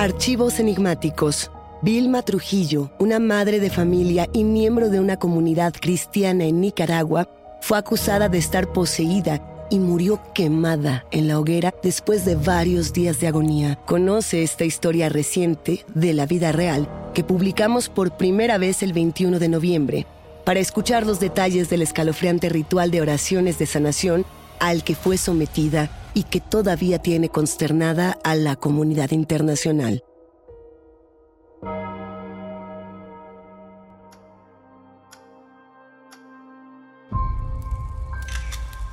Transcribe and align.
Archivos 0.00 0.58
enigmáticos. 0.60 1.50
Vilma 1.82 2.22
Trujillo, 2.22 2.90
una 2.98 3.18
madre 3.18 3.60
de 3.60 3.68
familia 3.68 4.30
y 4.32 4.44
miembro 4.44 4.88
de 4.88 4.98
una 4.98 5.18
comunidad 5.18 5.74
cristiana 5.78 6.46
en 6.46 6.62
Nicaragua, 6.62 7.28
fue 7.60 7.76
acusada 7.76 8.30
de 8.30 8.38
estar 8.38 8.72
poseída 8.72 9.66
y 9.68 9.78
murió 9.78 10.18
quemada 10.32 11.04
en 11.10 11.28
la 11.28 11.38
hoguera 11.38 11.74
después 11.82 12.24
de 12.24 12.34
varios 12.34 12.94
días 12.94 13.20
de 13.20 13.26
agonía. 13.26 13.78
Conoce 13.84 14.42
esta 14.42 14.64
historia 14.64 15.10
reciente 15.10 15.84
de 15.94 16.14
la 16.14 16.24
vida 16.24 16.50
real 16.50 16.88
que 17.12 17.22
publicamos 17.22 17.90
por 17.90 18.16
primera 18.16 18.56
vez 18.56 18.82
el 18.82 18.94
21 18.94 19.38
de 19.38 19.48
noviembre 19.50 20.06
para 20.46 20.60
escuchar 20.60 21.04
los 21.04 21.20
detalles 21.20 21.68
del 21.68 21.82
escalofriante 21.82 22.48
ritual 22.48 22.90
de 22.90 23.02
oraciones 23.02 23.58
de 23.58 23.66
sanación 23.66 24.24
al 24.60 24.82
que 24.82 24.94
fue 24.94 25.18
sometida 25.18 25.90
y 26.14 26.24
que 26.24 26.40
todavía 26.40 26.98
tiene 26.98 27.28
consternada 27.28 28.18
a 28.24 28.34
la 28.34 28.56
comunidad 28.56 29.10
internacional. 29.10 30.04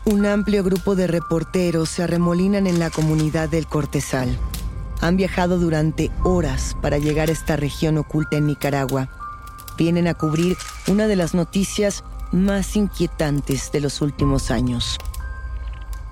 Un 0.05 0.25
amplio 0.25 0.63
grupo 0.63 0.95
de 0.95 1.05
reporteros 1.05 1.89
se 1.89 2.03
arremolinan 2.03 2.65
en 2.65 2.79
la 2.79 2.89
comunidad 2.89 3.49
del 3.49 3.67
Cortezal. 3.67 4.37
Han 5.01 5.17
viajado 5.17 5.59
durante 5.59 6.11
horas 6.23 6.77
para 6.81 6.97
llegar 6.97 7.27
a 7.27 7.33
esta 7.33 7.57
región 7.57 7.97
oculta 7.97 8.37
en 8.37 8.47
Nicaragua. 8.47 9.09
Vienen 9.77 10.07
a 10.07 10.13
cubrir 10.13 10.55
una 10.87 11.07
de 11.07 11.17
las 11.17 11.33
noticias 11.33 12.05
más 12.31 12.77
inquietantes 12.77 13.69
de 13.73 13.81
los 13.81 14.01
últimos 14.01 14.49
años. 14.49 14.97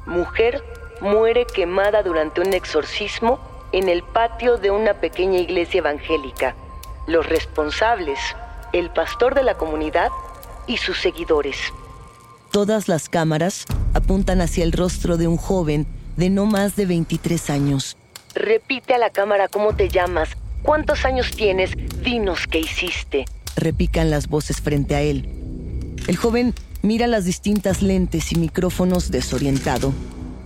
Mujer 0.06 0.62
muere 1.02 1.46
quemada 1.46 2.04
durante 2.04 2.42
un 2.42 2.54
exorcismo 2.54 3.40
en 3.72 3.90
el 3.90 4.04
patio 4.04 4.58
de 4.58 4.72
una 4.72 4.94
pequeña 4.96 5.40
iglesia 5.40 5.80
evangélica. 5.80 6.56
Los 7.08 7.28
responsables, 7.28 8.20
el 8.74 8.90
pastor 8.90 9.36
de 9.36 9.44
la 9.44 9.56
comunidad 9.56 10.10
y 10.68 10.78
sus 10.78 11.00
seguidores. 11.00 11.58
Todas 12.52 12.88
las 12.88 13.10
cámaras 13.10 13.66
apuntan 13.94 14.42
hacia 14.42 14.64
el 14.64 14.72
rostro 14.72 15.18
de 15.18 15.28
un 15.28 15.38
joven 15.38 15.86
de 16.16 16.30
no 16.30 16.46
más 16.46 16.76
de 16.76 16.86
23 16.86 17.50
años. 17.50 17.98
Repite 18.34 18.94
a 18.94 18.98
la 18.98 19.10
cámara 19.10 19.48
cómo 19.48 19.76
te 19.76 19.90
llamas, 19.90 20.30
cuántos 20.62 21.06
años 21.06 21.32
tienes, 21.32 21.72
dinos 22.02 22.48
qué 22.50 22.60
hiciste. 22.60 23.26
Repican 23.56 24.10
las 24.10 24.28
voces 24.28 24.62
frente 24.62 24.96
a 24.96 25.02
él. 25.02 25.30
El 26.08 26.18
joven 26.18 26.54
mira 26.82 27.08
las 27.08 27.26
distintas 27.26 27.82
lentes 27.82 28.32
y 28.32 28.36
micrófonos 28.36 29.12
desorientado. 29.12 29.94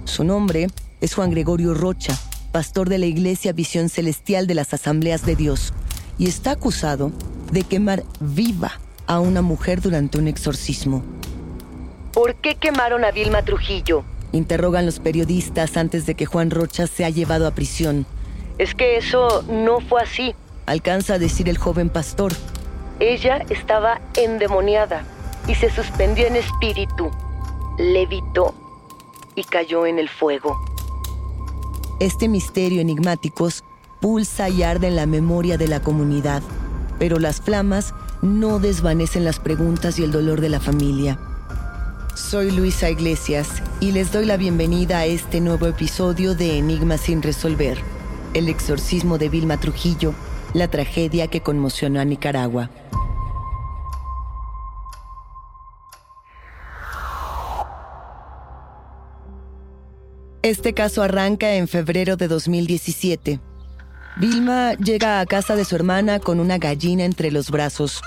Su 0.05 0.23
nombre 0.23 0.67
es 1.01 1.13
Juan 1.13 1.31
Gregorio 1.31 1.73
Rocha, 1.73 2.17
pastor 2.51 2.89
de 2.89 2.97
la 2.97 3.05
Iglesia 3.05 3.53
Visión 3.53 3.89
Celestial 3.89 4.47
de 4.47 4.55
las 4.55 4.73
Asambleas 4.73 5.25
de 5.25 5.35
Dios, 5.35 5.73
y 6.17 6.27
está 6.27 6.51
acusado 6.51 7.11
de 7.51 7.63
quemar 7.63 8.03
viva 8.19 8.79
a 9.07 9.19
una 9.19 9.41
mujer 9.41 9.81
durante 9.81 10.17
un 10.17 10.27
exorcismo. 10.27 11.03
¿Por 12.13 12.35
qué 12.35 12.55
quemaron 12.55 13.05
a 13.05 13.11
Vilma 13.11 13.43
Trujillo? 13.43 14.03
Interrogan 14.31 14.85
los 14.85 14.99
periodistas 14.99 15.77
antes 15.77 16.05
de 16.05 16.15
que 16.15 16.25
Juan 16.25 16.51
Rocha 16.51 16.87
sea 16.87 17.09
llevado 17.09 17.47
a 17.47 17.51
prisión. 17.51 18.05
Es 18.57 18.75
que 18.75 18.97
eso 18.97 19.43
no 19.49 19.79
fue 19.79 20.01
así, 20.01 20.35
alcanza 20.65 21.15
a 21.15 21.19
decir 21.19 21.49
el 21.49 21.57
joven 21.57 21.89
pastor. 21.89 22.33
Ella 22.99 23.45
estaba 23.49 24.01
endemoniada 24.15 25.03
y 25.47 25.55
se 25.55 25.69
suspendió 25.69 26.27
en 26.27 26.35
espíritu, 26.35 27.09
levitó 27.77 28.53
y 29.39 29.43
cayó 29.45 29.85
en 29.85 29.99
el 29.99 30.09
fuego. 30.09 30.59
Este 31.99 32.27
misterio 32.27 32.81
enigmáticos 32.81 33.63
pulsa 34.01 34.49
y 34.49 34.63
arde 34.63 34.87
en 34.87 34.95
la 34.95 35.05
memoria 35.05 35.57
de 35.57 35.67
la 35.67 35.81
comunidad, 35.81 36.43
pero 36.99 37.19
las 37.19 37.41
flamas 37.41 37.93
no 38.21 38.59
desvanecen 38.59 39.23
las 39.23 39.39
preguntas 39.39 39.97
y 39.97 40.03
el 40.03 40.11
dolor 40.11 40.41
de 40.41 40.49
la 40.49 40.59
familia. 40.59 41.19
Soy 42.15 42.51
Luisa 42.51 42.89
Iglesias 42.89 43.63
y 43.79 43.93
les 43.93 44.11
doy 44.11 44.25
la 44.25 44.35
bienvenida 44.35 44.99
a 44.99 45.05
este 45.05 45.39
nuevo 45.39 45.67
episodio 45.67 46.35
de 46.35 46.57
Enigma 46.57 46.97
sin 46.97 47.21
resolver, 47.21 47.77
el 48.33 48.49
exorcismo 48.49 49.17
de 49.17 49.29
Vilma 49.29 49.57
Trujillo, 49.57 50.13
la 50.53 50.67
tragedia 50.67 51.27
que 51.27 51.41
conmocionó 51.41 52.01
a 52.01 52.05
Nicaragua. 52.05 52.69
Este 60.41 60.73
caso 60.73 61.03
arranca 61.03 61.55
en 61.55 61.67
febrero 61.67 62.15
de 62.15 62.29
2017. 62.29 63.41
Vilma 64.15 64.73
llega 64.75 65.19
a 65.19 65.25
casa 65.25 65.57
de 65.57 65.65
su 65.65 65.75
hermana 65.75 66.19
con 66.19 66.39
una 66.39 66.57
gallina 66.57 67.03
entre 67.03 67.29
los 67.29 67.51
brazos. 67.51 68.01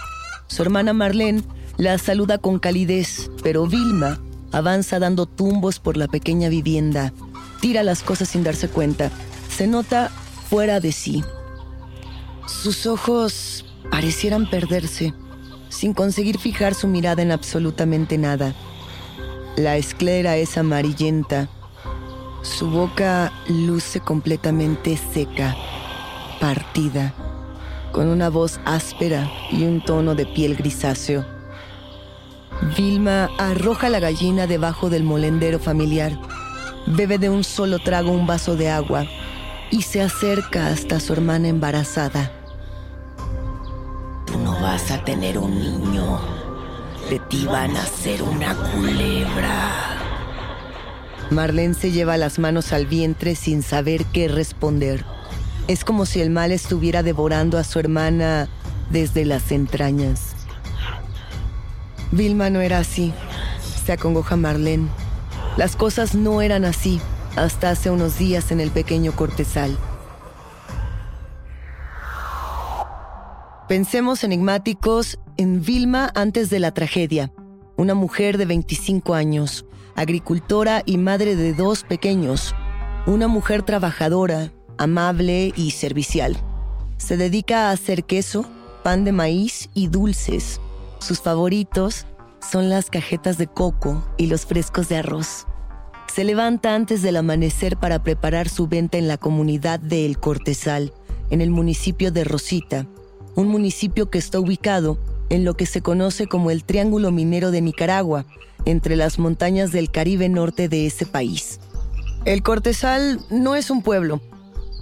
Su 0.46 0.62
hermana 0.62 0.94
Marlene 0.94 1.42
la 1.76 1.98
saluda 1.98 2.38
con 2.38 2.58
calidez, 2.58 3.30
pero 3.42 3.66
Vilma 3.66 4.18
avanza 4.50 4.98
dando 4.98 5.26
tumbos 5.26 5.78
por 5.78 5.98
la 5.98 6.08
pequeña 6.08 6.48
vivienda. 6.48 7.12
Tira 7.60 7.82
las 7.82 8.02
cosas 8.02 8.30
sin 8.30 8.44
darse 8.44 8.68
cuenta. 8.68 9.10
Se 9.54 9.66
nota 9.66 10.10
fuera 10.48 10.80
de 10.80 10.92
sí. 10.92 11.22
Sus 12.46 12.86
ojos 12.86 13.66
parecieran 13.90 14.48
perderse, 14.48 15.12
sin 15.68 15.92
conseguir 15.92 16.38
fijar 16.38 16.74
su 16.74 16.88
mirada 16.88 17.20
en 17.20 17.30
absolutamente 17.30 18.16
nada. 18.16 18.54
La 19.56 19.76
esclera 19.76 20.38
es 20.38 20.56
amarillenta. 20.56 21.50
Su 22.42 22.68
boca 22.68 23.32
luce 23.48 24.00
completamente 24.00 24.96
seca, 24.96 25.56
partida, 26.40 27.14
con 27.92 28.08
una 28.08 28.30
voz 28.30 28.58
áspera 28.64 29.30
y 29.52 29.62
un 29.62 29.80
tono 29.80 30.16
de 30.16 30.26
piel 30.26 30.56
grisáceo. 30.56 31.24
Vilma 32.76 33.30
arroja 33.38 33.88
la 33.88 34.00
gallina 34.00 34.48
debajo 34.48 34.90
del 34.90 35.04
molendero 35.04 35.60
familiar, 35.60 36.18
bebe 36.86 37.18
de 37.18 37.30
un 37.30 37.44
solo 37.44 37.78
trago 37.78 38.10
un 38.10 38.26
vaso 38.26 38.56
de 38.56 38.70
agua 38.70 39.06
y 39.70 39.82
se 39.82 40.02
acerca 40.02 40.66
hasta 40.66 40.98
su 40.98 41.12
hermana 41.12 41.46
embarazada. 41.46 42.32
Tú 44.26 44.36
no 44.38 44.60
vas 44.60 44.90
a 44.90 45.04
tener 45.04 45.38
un 45.38 45.60
niño. 45.60 46.20
De 47.08 47.20
ti 47.20 47.46
va 47.46 47.62
a 47.62 47.68
nacer 47.68 48.20
una 48.20 48.52
culebra. 48.54 50.01
Marlene 51.32 51.74
se 51.74 51.90
lleva 51.90 52.16
las 52.16 52.38
manos 52.38 52.72
al 52.72 52.86
vientre 52.86 53.34
sin 53.34 53.62
saber 53.62 54.04
qué 54.06 54.28
responder. 54.28 55.04
Es 55.66 55.84
como 55.84 56.06
si 56.06 56.20
el 56.20 56.30
mal 56.30 56.52
estuviera 56.52 57.02
devorando 57.02 57.58
a 57.58 57.64
su 57.64 57.78
hermana 57.78 58.48
desde 58.90 59.24
las 59.24 59.50
entrañas. 59.50 60.36
Vilma 62.10 62.50
no 62.50 62.60
era 62.60 62.78
así, 62.78 63.12
se 63.84 63.92
acongoja 63.92 64.36
Marlene. 64.36 64.88
Las 65.56 65.76
cosas 65.76 66.14
no 66.14 66.42
eran 66.42 66.64
así 66.64 67.00
hasta 67.36 67.70
hace 67.70 67.90
unos 67.90 68.18
días 68.18 68.52
en 68.52 68.60
el 68.60 68.70
pequeño 68.70 69.12
cortesal. 69.12 69.76
Pensemos 73.68 74.22
enigmáticos 74.22 75.18
en 75.38 75.62
Vilma 75.62 76.10
antes 76.14 76.50
de 76.50 76.58
la 76.58 76.74
tragedia, 76.74 77.32
una 77.76 77.94
mujer 77.94 78.36
de 78.36 78.44
25 78.44 79.14
años, 79.14 79.64
agricultora 79.94 80.82
y 80.86 80.98
madre 80.98 81.36
de 81.36 81.54
dos 81.54 81.84
pequeños, 81.84 82.54
una 83.06 83.28
mujer 83.28 83.62
trabajadora, 83.62 84.52
amable 84.78 85.52
y 85.56 85.72
servicial. 85.72 86.36
Se 86.96 87.16
dedica 87.16 87.68
a 87.68 87.72
hacer 87.72 88.04
queso, 88.04 88.44
pan 88.82 89.04
de 89.04 89.12
maíz 89.12 89.70
y 89.74 89.88
dulces. 89.88 90.60
Sus 90.98 91.20
favoritos 91.20 92.06
son 92.40 92.68
las 92.68 92.90
cajetas 92.90 93.38
de 93.38 93.46
coco 93.46 94.04
y 94.16 94.26
los 94.26 94.46
frescos 94.46 94.88
de 94.88 94.98
arroz. 94.98 95.46
Se 96.12 96.24
levanta 96.24 96.74
antes 96.74 97.02
del 97.02 97.16
amanecer 97.16 97.76
para 97.76 98.02
preparar 98.02 98.48
su 98.48 98.66
venta 98.66 98.98
en 98.98 99.08
la 99.08 99.16
comunidad 99.16 99.80
de 99.80 100.04
El 100.04 100.18
Cortesal, 100.18 100.92
en 101.30 101.40
el 101.40 101.50
municipio 101.50 102.12
de 102.12 102.24
Rosita, 102.24 102.86
un 103.34 103.48
municipio 103.48 104.10
que 104.10 104.18
está 104.18 104.38
ubicado 104.38 104.98
en 105.32 105.46
lo 105.46 105.54
que 105.54 105.64
se 105.64 105.80
conoce 105.80 106.26
como 106.26 106.50
el 106.50 106.62
Triángulo 106.62 107.10
Minero 107.10 107.50
de 107.50 107.62
Nicaragua, 107.62 108.26
entre 108.66 108.96
las 108.96 109.18
montañas 109.18 109.72
del 109.72 109.90
Caribe 109.90 110.28
norte 110.28 110.68
de 110.68 110.86
ese 110.86 111.06
país. 111.06 111.58
El 112.26 112.42
Cortesal 112.42 113.18
no 113.30 113.56
es 113.56 113.70
un 113.70 113.82
pueblo, 113.82 114.20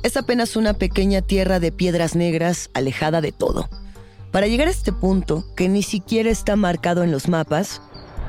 es 0.03 0.17
apenas 0.17 0.57
una 0.57 0.75
pequeña 0.75 1.23
tierra 1.23 1.61
de 1.61 1.71
piedras 1.71 2.17
negras 2.17 2.69
alejada 2.75 3.21
de 3.21 3.31
todo. 3.31 3.71
Para 4.33 4.49
llegar 4.49 4.67
a 4.67 4.73
este 4.73 4.93
punto, 4.93 5.45
que 5.55 5.69
ni 5.69 5.85
siquiera 5.85 6.31
está 6.31 6.57
marcado 6.57 7.05
en 7.05 7.13
los 7.13 7.29
mapas, 7.29 7.81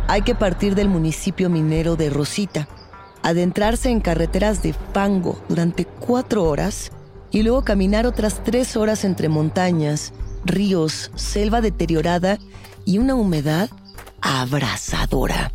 hay 0.07 0.21
que 0.21 0.35
partir 0.35 0.75
del 0.75 0.89
municipio 0.89 1.49
minero 1.49 1.95
de 1.95 2.11
Rosita, 2.11 2.67
adentrarse 3.23 3.89
en 3.89 3.99
carreteras 3.99 4.61
de 4.61 4.73
fango 4.93 5.41
durante 5.49 5.85
cuatro 5.85 6.43
horas 6.43 6.91
y 7.31 7.41
luego 7.41 7.63
caminar 7.63 8.05
otras 8.05 8.43
tres 8.43 8.77
horas 8.77 9.05
entre 9.05 9.27
montañas, 9.27 10.13
ríos, 10.45 11.11
selva 11.15 11.61
deteriorada 11.61 12.39
y 12.85 12.97
una 12.97 13.15
humedad 13.15 13.69
abrasadora. 14.21 15.51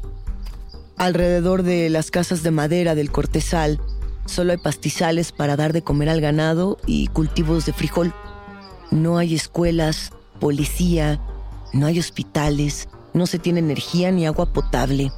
Alrededor 0.96 1.62
de 1.62 1.90
las 1.90 2.10
casas 2.10 2.42
de 2.42 2.50
madera 2.50 2.94
del 2.94 3.10
cortesal, 3.10 3.80
solo 4.24 4.52
hay 4.52 4.58
pastizales 4.58 5.32
para 5.32 5.56
dar 5.56 5.72
de 5.72 5.82
comer 5.82 6.08
al 6.08 6.20
ganado 6.20 6.78
y 6.86 7.08
cultivos 7.08 7.66
de 7.66 7.72
frijol. 7.72 8.14
No 8.90 9.18
hay 9.18 9.34
escuelas, 9.34 10.12
policía, 10.40 11.20
no 11.72 11.86
hay 11.86 11.98
hospitales, 11.98 12.88
no 13.12 13.26
se 13.26 13.38
tiene 13.38 13.60
energía 13.60 14.10
ni 14.10 14.26
agua 14.26 14.52
potable. 14.52 15.12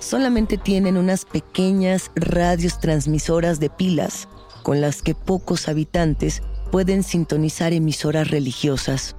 Solamente 0.00 0.56
tienen 0.58 0.96
unas 0.96 1.24
pequeñas 1.24 2.10
radios 2.14 2.80
transmisoras 2.80 3.60
de 3.60 3.70
pilas 3.70 4.28
con 4.62 4.80
las 4.80 5.02
que 5.02 5.14
pocos 5.14 5.68
habitantes 5.68 6.42
pueden 6.72 7.02
sintonizar 7.02 7.74
emisoras 7.74 8.30
religiosas. 8.30 9.14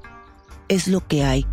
Es 0.69 0.87
lo 0.87 1.07
que 1.07 1.23
hay. 1.23 1.45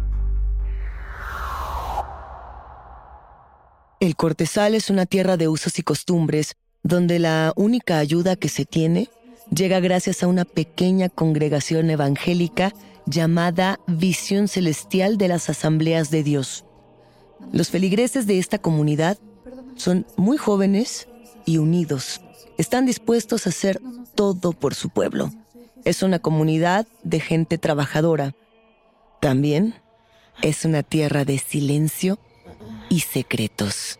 El 4.01 4.17
Cortesal 4.17 4.75
es 4.75 4.89
una 4.89 5.05
tierra 5.05 5.37
de 5.37 5.47
usos 5.47 5.79
y 5.79 5.83
costumbres 5.83 6.57
donde 6.83 7.19
la 7.19 7.53
única 7.55 7.99
ayuda 7.99 8.35
que 8.35 8.49
se 8.49 8.65
tiene 8.65 9.11
llega 9.55 9.79
gracias 9.81 10.23
a 10.23 10.27
una 10.27 10.47
pequeña 10.47 11.11
congregación 11.11 11.91
evangélica 11.91 12.73
llamada 13.05 13.79
Visión 13.87 14.49
Celestial 14.49 15.19
de 15.19 15.29
las 15.29 15.51
Asambleas 15.51 16.11
de 16.11 16.23
Dios. 16.23 16.65
Los 17.53 17.69
feligreses 17.69 18.27
de 18.27 18.39
esta 18.39 18.57
comunidad 18.59 19.19
son 19.77 20.07
muy 20.17 20.39
jóvenes 20.39 21.09
y 21.45 21.59
unidos. 21.59 22.23
Están 22.57 22.87
dispuestos 22.87 23.47
a 23.47 23.51
hacer 23.51 23.83
todo 24.15 24.53
por 24.53 24.75
su 24.75 24.89
pueblo. 24.89 25.31
Es 25.85 26.03
una 26.03 26.19
comunidad 26.19 26.87
de 27.03 27.21
gente 27.21 27.59
trabajadora. 27.59 28.35
También 29.21 29.75
es 30.43 30.65
una 30.65 30.83
tierra 30.83 31.25
de 31.25 31.39
silencio 31.39 32.19
y 32.89 33.01
secretos. 33.01 33.99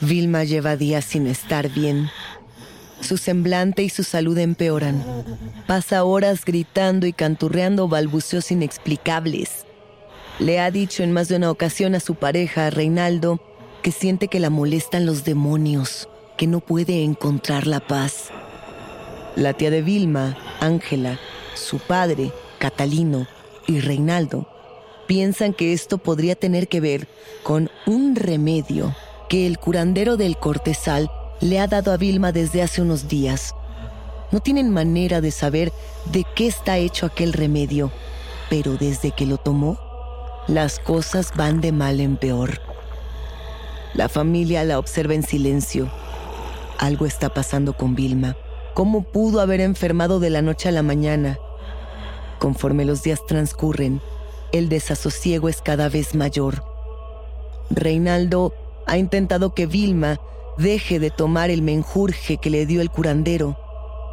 Vilma 0.00 0.44
lleva 0.44 0.76
días 0.76 1.04
sin 1.04 1.26
estar 1.26 1.68
bien 1.68 2.10
su 3.02 3.18
semblante 3.18 3.82
y 3.82 3.88
su 3.88 4.04
salud 4.04 4.38
empeoran. 4.38 5.04
Pasa 5.66 6.04
horas 6.04 6.44
gritando 6.44 7.06
y 7.06 7.12
canturreando 7.12 7.88
balbuceos 7.88 8.50
inexplicables. 8.50 9.66
Le 10.38 10.60
ha 10.60 10.70
dicho 10.70 11.02
en 11.02 11.12
más 11.12 11.28
de 11.28 11.36
una 11.36 11.50
ocasión 11.50 11.94
a 11.94 12.00
su 12.00 12.14
pareja, 12.14 12.70
Reinaldo, 12.70 13.40
que 13.82 13.92
siente 13.92 14.28
que 14.28 14.40
la 14.40 14.50
molestan 14.50 15.04
los 15.04 15.24
demonios, 15.24 16.08
que 16.36 16.46
no 16.46 16.60
puede 16.60 17.02
encontrar 17.02 17.66
la 17.66 17.80
paz. 17.80 18.30
La 19.36 19.54
tía 19.54 19.70
de 19.70 19.80
Vilma, 19.80 20.36
Ángela, 20.60 21.18
su 21.54 21.78
padre, 21.78 22.32
Catalino 22.58 23.26
y 23.66 23.80
Reinaldo 23.80 24.46
piensan 25.06 25.54
que 25.54 25.72
esto 25.72 25.98
podría 25.98 26.34
tener 26.34 26.68
que 26.68 26.80
ver 26.80 27.08
con 27.42 27.70
un 27.86 28.14
remedio 28.14 28.94
que 29.28 29.46
el 29.46 29.58
curandero 29.58 30.16
del 30.16 30.36
cortesal 30.36 31.10
le 31.40 31.60
ha 31.60 31.66
dado 31.66 31.92
a 31.92 31.96
Vilma 31.96 32.30
desde 32.32 32.62
hace 32.62 32.82
unos 32.82 33.08
días. 33.08 33.54
No 34.30 34.40
tienen 34.40 34.70
manera 34.70 35.20
de 35.20 35.30
saber 35.30 35.72
de 36.12 36.24
qué 36.34 36.46
está 36.46 36.78
hecho 36.78 37.06
aquel 37.06 37.32
remedio, 37.32 37.90
pero 38.50 38.76
desde 38.76 39.12
que 39.12 39.26
lo 39.26 39.38
tomó, 39.38 39.78
las 40.46 40.78
cosas 40.78 41.32
van 41.36 41.60
de 41.60 41.72
mal 41.72 42.00
en 42.00 42.16
peor. 42.16 42.60
La 43.94 44.08
familia 44.08 44.64
la 44.64 44.78
observa 44.78 45.14
en 45.14 45.22
silencio. 45.22 45.90
Algo 46.78 47.06
está 47.06 47.32
pasando 47.32 47.74
con 47.74 47.94
Vilma. 47.94 48.36
¿Cómo 48.74 49.02
pudo 49.02 49.40
haber 49.40 49.60
enfermado 49.60 50.18
de 50.18 50.30
la 50.30 50.40
noche 50.40 50.68
a 50.68 50.72
la 50.72 50.82
mañana? 50.82 51.38
Conforme 52.38 52.84
los 52.84 53.02
días 53.02 53.24
transcurren, 53.26 54.00
el 54.50 54.68
desasosiego 54.68 55.48
es 55.48 55.60
cada 55.60 55.88
vez 55.88 56.14
mayor. 56.14 56.64
Reinaldo 57.70 58.54
ha 58.86 58.96
intentado 58.96 59.54
que 59.54 59.66
Vilma 59.66 60.20
deje 60.56 60.98
de 60.98 61.10
tomar 61.10 61.50
el 61.50 61.62
menjurje 61.62 62.38
que 62.38 62.50
le 62.50 62.64
dio 62.64 62.80
el 62.80 62.90
curandero. 62.90 63.58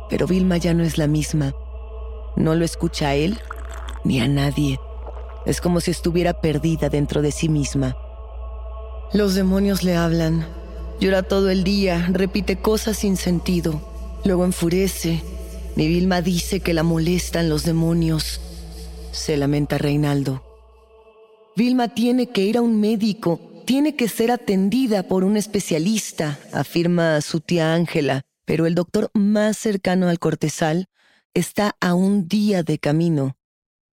Pero 0.09 0.27
Vilma 0.27 0.57
ya 0.57 0.73
no 0.73 0.83
es 0.83 0.97
la 0.97 1.07
misma. 1.07 1.55
No 2.35 2.55
lo 2.55 2.65
escucha 2.65 3.09
a 3.09 3.15
él 3.15 3.39
ni 4.03 4.19
a 4.19 4.27
nadie. 4.27 4.79
Es 5.45 5.61
como 5.61 5.79
si 5.79 5.91
estuviera 5.91 6.41
perdida 6.41 6.89
dentro 6.89 7.21
de 7.21 7.31
sí 7.31 7.47
misma. 7.47 7.95
Los 9.13 9.35
demonios 9.35 9.83
le 9.83 9.95
hablan. 9.95 10.45
Llora 10.99 11.23
todo 11.23 11.49
el 11.49 11.63
día, 11.63 12.09
repite 12.11 12.57
cosas 12.57 12.97
sin 12.97 13.15
sentido. 13.15 13.81
Luego 14.25 14.45
enfurece. 14.45 15.21
Mi 15.75 15.87
Vilma 15.87 16.21
dice 16.21 16.59
que 16.59 16.73
la 16.73 16.83
molestan 16.83 17.49
los 17.49 17.63
demonios. 17.63 18.41
Se 19.11 19.37
lamenta 19.37 19.77
Reinaldo. 19.77 20.43
Vilma 21.55 21.93
tiene 21.93 22.29
que 22.31 22.41
ir 22.43 22.57
a 22.57 22.61
un 22.61 22.79
médico 22.79 23.49
tiene 23.69 23.95
que 23.95 24.07
ser 24.07 24.31
atendida 24.31 25.03
por 25.03 25.23
un 25.23 25.37
especialista, 25.37 26.39
afirma 26.51 27.21
su 27.21 27.39
tía 27.39 27.75
Ángela, 27.75 28.23
pero 28.43 28.65
el 28.65 28.73
doctor 28.73 29.11
más 29.13 29.59
cercano 29.59 30.09
al 30.09 30.17
cortesal 30.17 30.87
está 31.35 31.75
a 31.79 31.93
un 31.93 32.27
día 32.27 32.63
de 32.63 32.79
camino, 32.79 33.37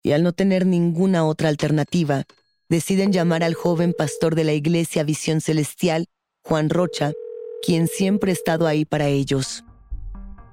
y 0.02 0.14
al 0.14 0.24
no 0.24 0.34
tener 0.34 0.66
ninguna 0.66 1.24
otra 1.24 1.50
alternativa, 1.50 2.24
deciden 2.68 3.12
llamar 3.12 3.44
al 3.44 3.54
joven 3.54 3.94
pastor 3.96 4.34
de 4.34 4.44
la 4.44 4.54
iglesia 4.54 5.04
Visión 5.04 5.40
Celestial, 5.40 6.08
Juan 6.42 6.72
Rocha, 6.72 7.14
quien 7.62 7.88
siempre 7.88 8.32
ha 8.32 8.34
estado 8.34 8.66
ahí 8.66 8.86
para 8.86 9.08
ellos. 9.08 9.64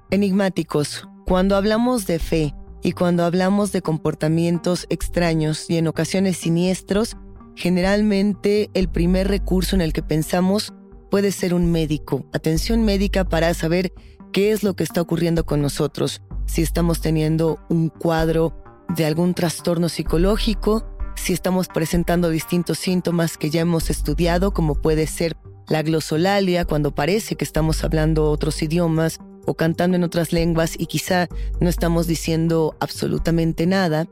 Enigmáticos, 0.09 1.05
cuando 1.25 1.57
hablamos 1.57 2.07
de 2.07 2.19
fe 2.19 2.55
y 2.81 2.93
cuando 2.93 3.25
hablamos 3.25 3.73
de 3.73 3.81
comportamientos 3.81 4.87
extraños 4.89 5.69
y 5.69 5.75
en 5.75 5.87
ocasiones 5.87 6.37
siniestros, 6.37 7.17
generalmente 7.57 8.69
el 8.73 8.87
primer 8.87 9.27
recurso 9.27 9.75
en 9.75 9.81
el 9.81 9.91
que 9.91 10.03
pensamos 10.03 10.73
puede 11.11 11.33
ser 11.33 11.53
un 11.53 11.69
médico, 11.73 12.25
atención 12.31 12.85
médica 12.85 13.25
para 13.25 13.53
saber 13.53 13.91
qué 14.31 14.53
es 14.53 14.63
lo 14.63 14.77
que 14.77 14.85
está 14.85 15.01
ocurriendo 15.01 15.45
con 15.45 15.61
nosotros, 15.61 16.21
si 16.45 16.61
estamos 16.61 17.01
teniendo 17.01 17.59
un 17.67 17.89
cuadro 17.89 18.63
de 18.95 19.05
algún 19.05 19.33
trastorno 19.33 19.89
psicológico, 19.89 20.87
si 21.17 21.33
estamos 21.33 21.67
presentando 21.67 22.29
distintos 22.29 22.77
síntomas 22.77 23.37
que 23.37 23.49
ya 23.49 23.59
hemos 23.59 23.89
estudiado, 23.89 24.53
como 24.53 24.75
puede 24.75 25.05
ser 25.05 25.35
la 25.67 25.83
glosolalia, 25.83 26.63
cuando 26.63 26.95
parece 26.95 27.35
que 27.35 27.43
estamos 27.43 27.83
hablando 27.83 28.31
otros 28.31 28.63
idiomas 28.63 29.19
o 29.47 29.55
cantando 29.55 29.95
en 29.95 30.03
otras 30.03 30.33
lenguas 30.33 30.75
y 30.77 30.85
quizá 30.85 31.29
no 31.59 31.69
estamos 31.69 32.05
diciendo 32.05 32.75
absolutamente 32.79 33.65
nada, 33.65 34.07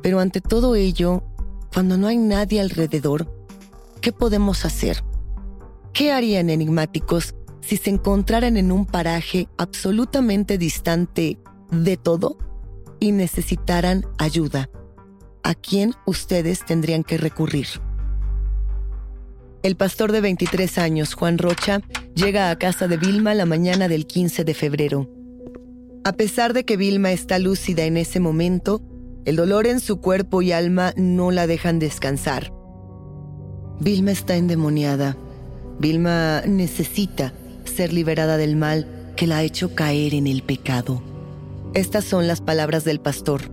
pero 0.00 0.20
ante 0.20 0.40
todo 0.40 0.76
ello, 0.76 1.24
cuando 1.74 1.98
no 1.98 2.06
hay 2.06 2.16
nadie 2.16 2.60
alrededor, 2.60 3.30
¿qué 4.00 4.12
podemos 4.12 4.64
hacer? 4.64 5.02
¿Qué 5.92 6.12
harían 6.12 6.50
enigmáticos 6.50 7.34
si 7.60 7.76
se 7.76 7.90
encontraran 7.90 8.56
en 8.56 8.70
un 8.70 8.86
paraje 8.86 9.48
absolutamente 9.58 10.56
distante 10.56 11.40
de 11.72 11.96
todo 11.96 12.38
y 13.00 13.10
necesitaran 13.10 14.06
ayuda? 14.18 14.70
¿A 15.42 15.54
quién 15.54 15.94
ustedes 16.06 16.64
tendrían 16.64 17.02
que 17.02 17.18
recurrir? 17.18 17.66
El 19.66 19.74
pastor 19.74 20.12
de 20.12 20.20
23 20.20 20.78
años, 20.78 21.14
Juan 21.14 21.38
Rocha, 21.38 21.80
llega 22.14 22.50
a 22.50 22.56
casa 22.56 22.86
de 22.86 22.96
Vilma 22.96 23.34
la 23.34 23.46
mañana 23.46 23.88
del 23.88 24.06
15 24.06 24.44
de 24.44 24.54
febrero. 24.54 25.10
A 26.04 26.12
pesar 26.12 26.52
de 26.52 26.64
que 26.64 26.76
Vilma 26.76 27.10
está 27.10 27.40
lúcida 27.40 27.82
en 27.82 27.96
ese 27.96 28.20
momento, 28.20 28.80
el 29.24 29.34
dolor 29.34 29.66
en 29.66 29.80
su 29.80 30.00
cuerpo 30.00 30.40
y 30.40 30.52
alma 30.52 30.92
no 30.96 31.32
la 31.32 31.48
dejan 31.48 31.80
descansar. 31.80 32.52
Vilma 33.80 34.12
está 34.12 34.36
endemoniada. 34.36 35.16
Vilma 35.80 36.42
necesita 36.46 37.32
ser 37.64 37.92
liberada 37.92 38.36
del 38.36 38.54
mal 38.54 38.86
que 39.16 39.26
la 39.26 39.38
ha 39.38 39.42
hecho 39.42 39.74
caer 39.74 40.14
en 40.14 40.28
el 40.28 40.44
pecado. 40.44 41.02
Estas 41.74 42.04
son 42.04 42.28
las 42.28 42.40
palabras 42.40 42.84
del 42.84 43.00
pastor. 43.00 43.50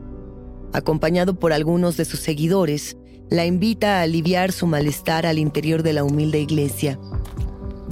Acompañado 0.73 1.39
por 1.39 1.53
algunos 1.53 1.97
de 1.97 2.05
sus 2.05 2.19
seguidores, 2.19 2.97
la 3.33 3.47
invita 3.47 3.97
a 3.97 4.01
aliviar 4.03 4.51
su 4.51 4.67
malestar 4.67 5.25
al 5.25 5.39
interior 5.39 5.81
de 5.81 5.93
la 5.93 6.03
humilde 6.03 6.39
iglesia. 6.39 6.99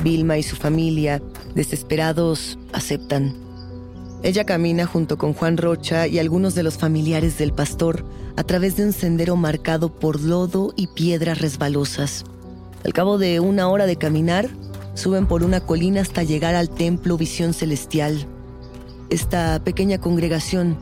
Vilma 0.03 0.37
y 0.37 0.43
su 0.43 0.55
familia, 0.55 1.19
desesperados, 1.55 2.59
aceptan. 2.73 3.33
Ella 4.21 4.45
camina 4.45 4.85
junto 4.85 5.17
con 5.17 5.33
Juan 5.33 5.57
Rocha 5.57 6.05
y 6.05 6.19
algunos 6.19 6.53
de 6.53 6.61
los 6.61 6.77
familiares 6.77 7.39
del 7.39 7.53
pastor 7.53 8.05
a 8.35 8.43
través 8.43 8.77
de 8.77 8.85
un 8.85 8.93
sendero 8.93 9.35
marcado 9.35 9.91
por 9.91 10.21
lodo 10.21 10.73
y 10.75 10.85
piedras 10.85 11.41
resbalosas. 11.41 12.23
Al 12.85 12.93
cabo 12.93 13.17
de 13.17 13.39
una 13.39 13.67
hora 13.67 13.87
de 13.87 13.95
caminar, 13.95 14.47
suben 14.93 15.25
por 15.25 15.41
una 15.41 15.61
colina 15.61 16.01
hasta 16.01 16.21
llegar 16.21 16.53
al 16.53 16.69
templo 16.69 17.17
Visión 17.17 17.55
Celestial. 17.55 18.27
Esta 19.09 19.59
pequeña 19.63 19.97
congregación 19.97 20.77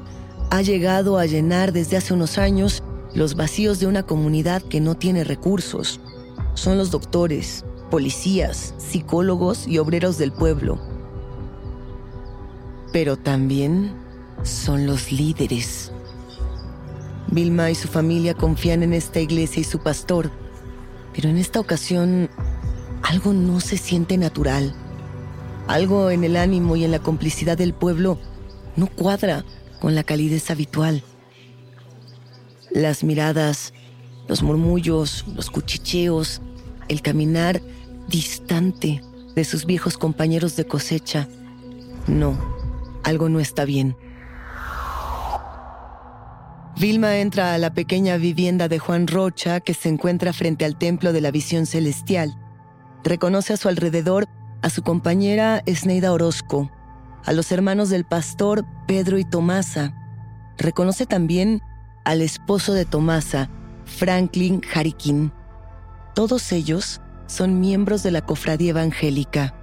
ha 0.50 0.62
llegado 0.62 1.18
a 1.18 1.25
llenar 1.28 1.72
desde 1.72 1.96
hace 1.96 2.13
unos 2.13 2.38
años 2.38 2.84
los 3.13 3.36
vacíos 3.36 3.80
de 3.80 3.88
una 3.88 4.04
comunidad 4.04 4.62
que 4.62 4.82
no 4.82 4.96
tiene 4.96 5.24
recursos. 5.24 6.00
Son 6.54 6.78
los 6.78 6.92
doctores, 6.92 7.66
policías, 7.89 8.74
psicólogos 8.78 9.68
y 9.68 9.78
obreros 9.78 10.18
del 10.18 10.32
pueblo. 10.32 10.80
Pero 12.92 13.18
también 13.18 13.94
son 14.44 14.86
los 14.86 15.12
líderes. 15.12 15.92
Vilma 17.32 17.70
y 17.70 17.75
su 17.75 17.88
familia 17.88 18.34
confían 18.34 18.84
en 18.84 18.94
esta 18.94 19.20
iglesia 19.20 19.62
y 19.62 19.63
su 19.63 19.80
pastor, 19.80 20.32
pero 21.13 21.30
en 21.30 21.38
esta 21.38 21.60
ocasión 21.60 22.30
algo 23.04 23.34
no 23.34 23.60
se 23.60 23.78
siente 23.78 24.18
natural. 24.18 24.74
Algo 25.68 26.10
en 26.10 26.24
el 26.24 26.36
ánimo 26.36 26.75
y 26.75 26.84
en 26.84 26.92
la 26.92 27.00
complicidad 27.00 27.58
del 27.58 27.74
pueblo 27.74 28.20
no 28.75 28.88
cuadra 28.88 29.46
con 29.80 29.94
la 29.94 30.04
calidez 30.04 30.50
habitual. 30.50 31.04
Las 32.72 33.04
miradas, 33.04 33.74
los 34.28 34.44
murmullos, 34.44 35.26
los 35.36 35.50
cuchicheos, 35.50 36.42
el 36.88 37.02
caminar 37.02 37.62
distante 38.08 39.02
de 39.36 39.44
sus 39.44 39.66
viejos 39.66 39.98
compañeros 39.98 40.56
de 40.56 40.66
cosecha. 40.66 41.28
No, 42.08 42.38
algo 43.04 43.30
no 43.30 43.40
está 43.40 43.66
bien. 43.66 43.96
Vilma 46.80 47.18
entra 47.18 47.54
a 47.54 47.58
la 47.58 47.74
pequeña 47.74 48.18
vivienda 48.18 48.68
de 48.70 48.80
Juan 48.80 49.08
Rocha 49.08 49.60
que 49.60 49.74
se 49.74 49.90
encuentra 49.90 50.32
frente 50.32 50.64
al 50.64 50.78
templo 50.78 51.12
de 51.12 51.22
la 51.22 51.32
visión 51.32 51.66
celestial. 51.66 52.38
Reconoce 53.04 53.54
a 53.54 53.58
su 53.58 53.68
alrededor 53.68 54.28
a 54.62 54.70
su 54.70 54.84
compañera 54.84 55.62
Esneida 55.66 56.12
Orozco, 56.12 56.70
a 57.26 57.34
los 57.34 57.52
hermanos 57.52 57.90
del 57.90 58.06
pastor 58.06 58.66
Pedro 58.88 59.18
y 59.18 59.26
Tomasa. 59.26 59.94
Reconoce 60.58 61.06
también 61.06 61.62
al 62.10 62.24
esposo 62.24 62.74
de 62.74 62.86
Tomasa, 62.86 63.51
Franklin 63.86 64.63
Harikin. 64.74 65.32
Todos 66.16 66.51
ellos 66.51 67.01
son 67.28 67.60
miembros 67.60 68.01
de 68.01 68.10
la 68.10 68.25
cofradía 68.25 68.72
evangélica. 68.72 69.54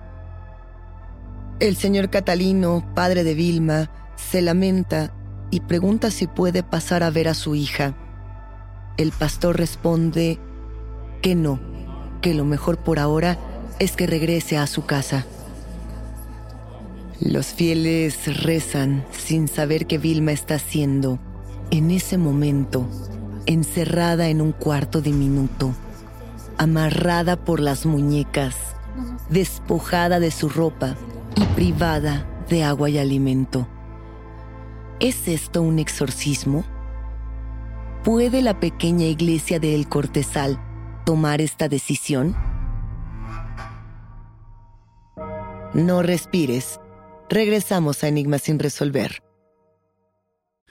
El 1.59 1.75
señor 1.75 2.09
Catalino, 2.09 2.89
padre 2.95 3.25
de 3.25 3.35
Vilma, 3.35 3.91
se 4.15 4.43
lamenta 4.43 5.13
y 5.51 5.59
pregunta 5.59 6.13
si 6.13 6.29
puede 6.29 6.63
pasar 6.63 7.03
a 7.03 7.11
ver 7.11 7.27
a 7.27 7.35
su 7.35 7.57
hija. 7.57 7.97
El 8.97 9.11
pastor 9.11 9.59
responde 9.59 10.39
que 11.23 11.35
no, 11.35 11.59
que 12.23 12.33
lo 12.33 12.45
mejor 12.45 12.79
por 12.79 13.01
ahora 13.01 13.39
es 13.81 13.97
que 13.97 14.07
regrese 14.07 14.57
a 14.57 14.69
su 14.69 14.87
casa. 14.87 15.27
Los 17.19 17.49
fieles 17.49 18.41
rezan 18.41 19.05
sin 19.11 19.49
saber 19.49 19.89
qué 19.89 19.99
Vilma 19.99 20.31
está 20.31 20.55
haciendo 20.55 21.19
en 21.71 21.91
ese 21.91 22.19
momento, 22.19 22.87
encerrada 23.47 24.29
en 24.29 24.41
un 24.41 24.53
cuarto 24.53 25.01
diminuto, 25.01 25.73
amarrada 26.59 27.37
por 27.37 27.61
las 27.61 27.87
muñecas, 27.87 28.57
despojada 29.31 30.21
de 30.21 30.31
su 30.31 30.49
ropa 30.49 30.97
y 31.35 31.45
privada 31.55 32.27
de 32.49 32.65
agua 32.65 32.89
y 32.91 32.99
alimento. 32.99 33.67
¿Es 35.01 35.29
esto 35.29 35.63
un 35.63 35.79
exorcismo? 35.79 36.65
¿Puede 38.05 38.41
la 38.41 38.61
pequeña 38.61 39.07
iglesia 39.07 39.59
de 39.59 39.75
El 39.75 39.89
Cortesal 39.89 40.61
tomar 41.05 41.41
esta 41.41 41.69
decisión? 41.69 42.37
No 45.75 46.03
respires. 46.03 46.81
Regresamos 47.29 48.03
a 48.05 48.09
Enigma 48.09 48.39
sin 48.39 48.59
resolver. 48.59 49.26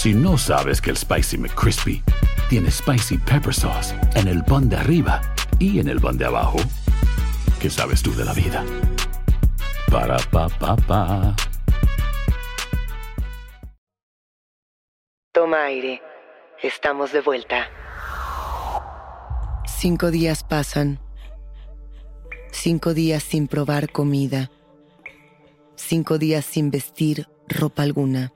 Si 0.00 0.14
no 0.14 0.38
sabes 0.38 0.80
que 0.80 0.88
el 0.88 0.96
Spicy 0.96 1.36
McCrispy 1.36 2.02
tiene 2.48 2.70
Spicy 2.70 3.18
Pepper 3.18 3.52
Sauce 3.52 3.94
en 4.14 4.28
el 4.28 4.42
pan 4.42 4.66
de 4.66 4.76
arriba 4.76 5.20
y 5.58 5.78
en 5.78 5.88
el 5.88 6.00
pan 6.00 6.16
de 6.16 6.24
abajo, 6.24 6.56
¿qué 7.60 7.68
sabes 7.68 8.02
tú 8.02 8.14
de 8.14 8.24
la 8.24 8.32
vida? 8.32 8.64
Para, 9.92 10.16
pa, 10.30 10.48
pa, 10.48 10.74
pa. 10.74 11.36
Toma 15.32 15.64
aire. 15.64 16.00
Estamos 16.62 17.12
de 17.12 17.20
vuelta. 17.20 17.68
Cinco 19.66 20.10
días 20.10 20.44
pasan. 20.44 20.98
Cinco 22.52 22.94
días 22.94 23.22
sin 23.22 23.48
probar 23.48 23.92
comida. 23.92 24.50
Cinco 25.76 26.16
días 26.16 26.46
sin 26.46 26.70
vestir 26.70 27.28
ropa 27.48 27.82
alguna. 27.82 28.32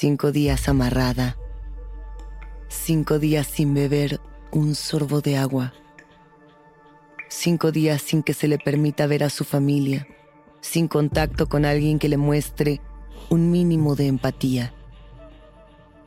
Cinco 0.00 0.32
días 0.32 0.66
amarrada. 0.66 1.36
Cinco 2.68 3.18
días 3.18 3.46
sin 3.46 3.74
beber 3.74 4.18
un 4.50 4.74
sorbo 4.74 5.20
de 5.20 5.36
agua. 5.36 5.74
Cinco 7.28 7.70
días 7.70 8.00
sin 8.00 8.22
que 8.22 8.32
se 8.32 8.48
le 8.48 8.56
permita 8.56 9.06
ver 9.06 9.24
a 9.24 9.28
su 9.28 9.44
familia. 9.44 10.08
Sin 10.62 10.88
contacto 10.88 11.50
con 11.50 11.66
alguien 11.66 11.98
que 11.98 12.08
le 12.08 12.16
muestre 12.16 12.80
un 13.28 13.50
mínimo 13.50 13.94
de 13.94 14.06
empatía. 14.06 14.72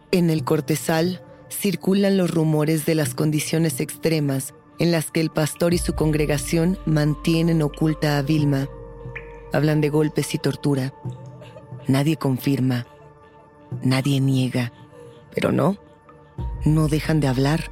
En 0.09 0.31
el 0.31 0.43
cortesal 0.43 1.23
circulan 1.51 2.17
los 2.17 2.31
rumores 2.31 2.87
de 2.87 2.95
las 2.95 3.13
condiciones 3.13 3.79
extremas 3.79 4.55
en 4.79 4.91
las 4.91 5.11
que 5.11 5.21
el 5.21 5.29
pastor 5.29 5.75
y 5.75 5.77
su 5.77 5.93
congregación 5.93 6.79
mantienen 6.87 7.61
oculta 7.61 8.17
a 8.17 8.23
Vilma. 8.23 8.67
Hablan 9.53 9.81
de 9.81 9.89
golpes 9.89 10.33
y 10.33 10.39
tortura. 10.39 10.95
Nadie 11.87 12.17
confirma. 12.17 12.87
Nadie 13.81 14.19
niega. 14.19 14.71
Pero 15.33 15.51
no, 15.51 15.77
no 16.65 16.87
dejan 16.87 17.19
de 17.19 17.27
hablar. 17.27 17.71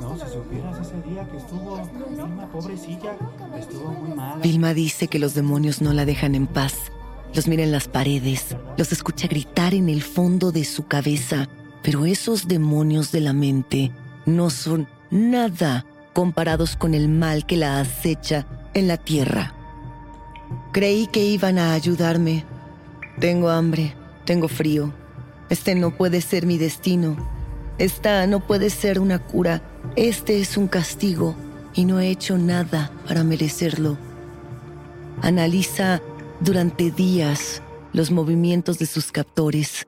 No, 0.00 0.16
si 0.16 0.32
supieras 0.32 0.80
ese 0.80 1.00
día 1.08 1.28
que 1.28 1.36
estuvo 1.36 1.80
Vilma, 2.08 2.48
pobrecilla, 2.50 3.16
estuvo 3.58 3.92
muy 3.92 4.16
mal. 4.16 4.40
Vilma 4.40 4.74
dice 4.74 5.06
que 5.06 5.18
los 5.18 5.34
demonios 5.34 5.80
no 5.80 5.92
la 5.92 6.04
dejan 6.04 6.34
en 6.34 6.46
paz. 6.46 6.90
Los 7.34 7.46
mira 7.46 7.62
en 7.62 7.72
las 7.72 7.88
paredes, 7.88 8.56
los 8.76 8.92
escucha 8.92 9.26
gritar 9.26 9.74
en 9.74 9.88
el 9.88 10.02
fondo 10.02 10.52
de 10.52 10.64
su 10.64 10.86
cabeza. 10.86 11.48
Pero 11.82 12.04
esos 12.04 12.48
demonios 12.48 13.12
de 13.12 13.20
la 13.20 13.32
mente 13.32 13.92
no 14.26 14.50
son 14.50 14.88
nada 15.10 15.86
comparados 16.12 16.76
con 16.76 16.94
el 16.94 17.08
mal 17.08 17.46
que 17.46 17.56
la 17.56 17.80
acecha 17.80 18.46
en 18.74 18.88
la 18.88 18.96
tierra. 18.96 19.54
Creí 20.72 21.06
que 21.06 21.24
iban 21.24 21.58
a 21.58 21.72
ayudarme. 21.72 22.44
Tengo 23.18 23.50
hambre, 23.50 23.94
tengo 24.24 24.48
frío. 24.48 24.92
Este 25.52 25.74
no 25.74 25.90
puede 25.90 26.22
ser 26.22 26.46
mi 26.46 26.56
destino. 26.56 27.14
Esta 27.76 28.26
no 28.26 28.40
puede 28.40 28.70
ser 28.70 28.98
una 28.98 29.18
cura. 29.18 29.60
Este 29.96 30.40
es 30.40 30.56
un 30.56 30.66
castigo 30.66 31.36
y 31.74 31.84
no 31.84 32.00
he 32.00 32.08
hecho 32.08 32.38
nada 32.38 32.90
para 33.06 33.22
merecerlo. 33.22 33.98
Analiza 35.20 36.00
durante 36.40 36.90
días 36.90 37.62
los 37.92 38.10
movimientos 38.10 38.78
de 38.78 38.86
sus 38.86 39.12
captores. 39.12 39.86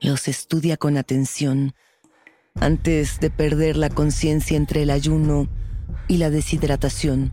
Los 0.00 0.26
estudia 0.26 0.76
con 0.76 0.96
atención 0.96 1.72
antes 2.58 3.20
de 3.20 3.30
perder 3.30 3.76
la 3.76 3.90
conciencia 3.90 4.56
entre 4.56 4.82
el 4.82 4.90
ayuno 4.90 5.46
y 6.08 6.16
la 6.16 6.30
deshidratación. 6.30 7.32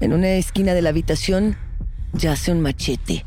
En 0.00 0.14
una 0.14 0.30
esquina 0.30 0.72
de 0.72 0.80
la 0.80 0.88
habitación 0.88 1.58
yace 2.14 2.52
un 2.52 2.62
machete. 2.62 3.26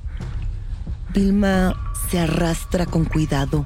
Vilma 1.13 1.75
se 2.09 2.19
arrastra 2.19 2.85
con 2.85 3.03
cuidado. 3.03 3.65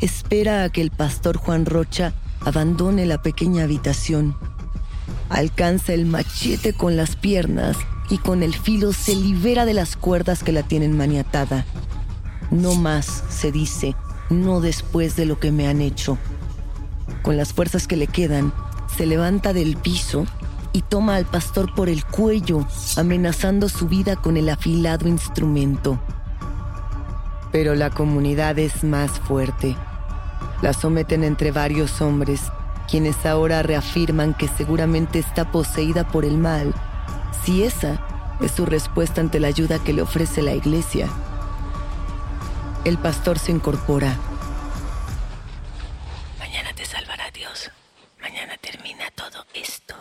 Espera 0.00 0.64
a 0.64 0.68
que 0.68 0.80
el 0.80 0.90
pastor 0.90 1.36
Juan 1.36 1.64
Rocha 1.64 2.12
abandone 2.40 3.06
la 3.06 3.22
pequeña 3.22 3.64
habitación. 3.64 4.36
Alcanza 5.28 5.94
el 5.94 6.06
machete 6.06 6.72
con 6.72 6.96
las 6.96 7.14
piernas 7.14 7.76
y 8.10 8.18
con 8.18 8.42
el 8.42 8.52
filo 8.54 8.92
se 8.92 9.14
libera 9.14 9.64
de 9.64 9.74
las 9.74 9.96
cuerdas 9.96 10.42
que 10.42 10.50
la 10.50 10.64
tienen 10.64 10.96
maniatada. 10.96 11.64
No 12.50 12.74
más, 12.74 13.22
se 13.28 13.52
dice, 13.52 13.94
no 14.28 14.60
después 14.60 15.14
de 15.14 15.26
lo 15.26 15.38
que 15.38 15.52
me 15.52 15.68
han 15.68 15.80
hecho. 15.80 16.18
Con 17.22 17.36
las 17.36 17.52
fuerzas 17.52 17.86
que 17.86 17.96
le 17.96 18.08
quedan, 18.08 18.52
se 18.96 19.06
levanta 19.06 19.52
del 19.52 19.76
piso 19.76 20.26
y 20.72 20.82
toma 20.82 21.14
al 21.14 21.26
pastor 21.26 21.74
por 21.74 21.88
el 21.88 22.04
cuello, 22.04 22.66
amenazando 22.96 23.68
su 23.68 23.86
vida 23.86 24.16
con 24.16 24.36
el 24.36 24.48
afilado 24.48 25.06
instrumento. 25.06 26.00
Pero 27.56 27.74
la 27.74 27.88
comunidad 27.88 28.58
es 28.58 28.84
más 28.84 29.12
fuerte. 29.12 29.78
La 30.60 30.74
someten 30.74 31.24
entre 31.24 31.52
varios 31.52 32.02
hombres, 32.02 32.42
quienes 32.86 33.24
ahora 33.24 33.62
reafirman 33.62 34.34
que 34.34 34.46
seguramente 34.46 35.18
está 35.18 35.50
poseída 35.50 36.06
por 36.06 36.26
el 36.26 36.36
mal, 36.36 36.74
si 37.42 37.62
esa 37.62 37.98
es 38.42 38.52
su 38.52 38.66
respuesta 38.66 39.22
ante 39.22 39.40
la 39.40 39.48
ayuda 39.48 39.78
que 39.78 39.94
le 39.94 40.02
ofrece 40.02 40.42
la 40.42 40.52
iglesia. 40.52 41.08
El 42.84 42.98
pastor 42.98 43.38
se 43.38 43.52
incorpora. 43.52 44.14
Mañana 46.38 46.74
te 46.74 46.84
salvará 46.84 47.30
Dios. 47.30 47.70
Mañana 48.20 48.52
termina 48.60 49.04
todo 49.14 49.46
esto. 49.54 49.94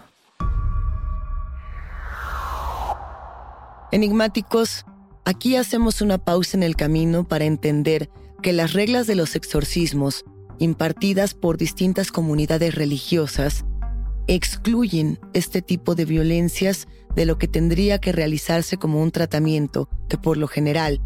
Enigmáticos, 3.93 4.85
aquí 5.25 5.55
hacemos 5.55 6.01
una 6.01 6.19
pausa 6.19 6.55
en 6.55 6.63
el 6.63 6.75
camino 6.75 7.27
para 7.27 7.45
entender 7.45 8.09
que 8.41 8.53
las 8.53 8.73
reglas 8.73 9.07
de 9.07 9.15
los 9.15 9.35
exorcismos, 9.35 10.23
impartidas 10.59 11.33
por 11.33 11.57
distintas 11.57 12.11
comunidades 12.11 12.75
religiosas, 12.75 13.65
excluyen 14.27 15.19
este 15.33 15.61
tipo 15.61 15.95
de 15.95 16.05
violencias 16.05 16.87
de 17.15 17.25
lo 17.25 17.37
que 17.37 17.47
tendría 17.47 17.99
que 17.99 18.11
realizarse 18.11 18.77
como 18.77 19.01
un 19.01 19.11
tratamiento 19.11 19.89
que 20.07 20.17
por 20.17 20.37
lo 20.37 20.47
general, 20.47 21.01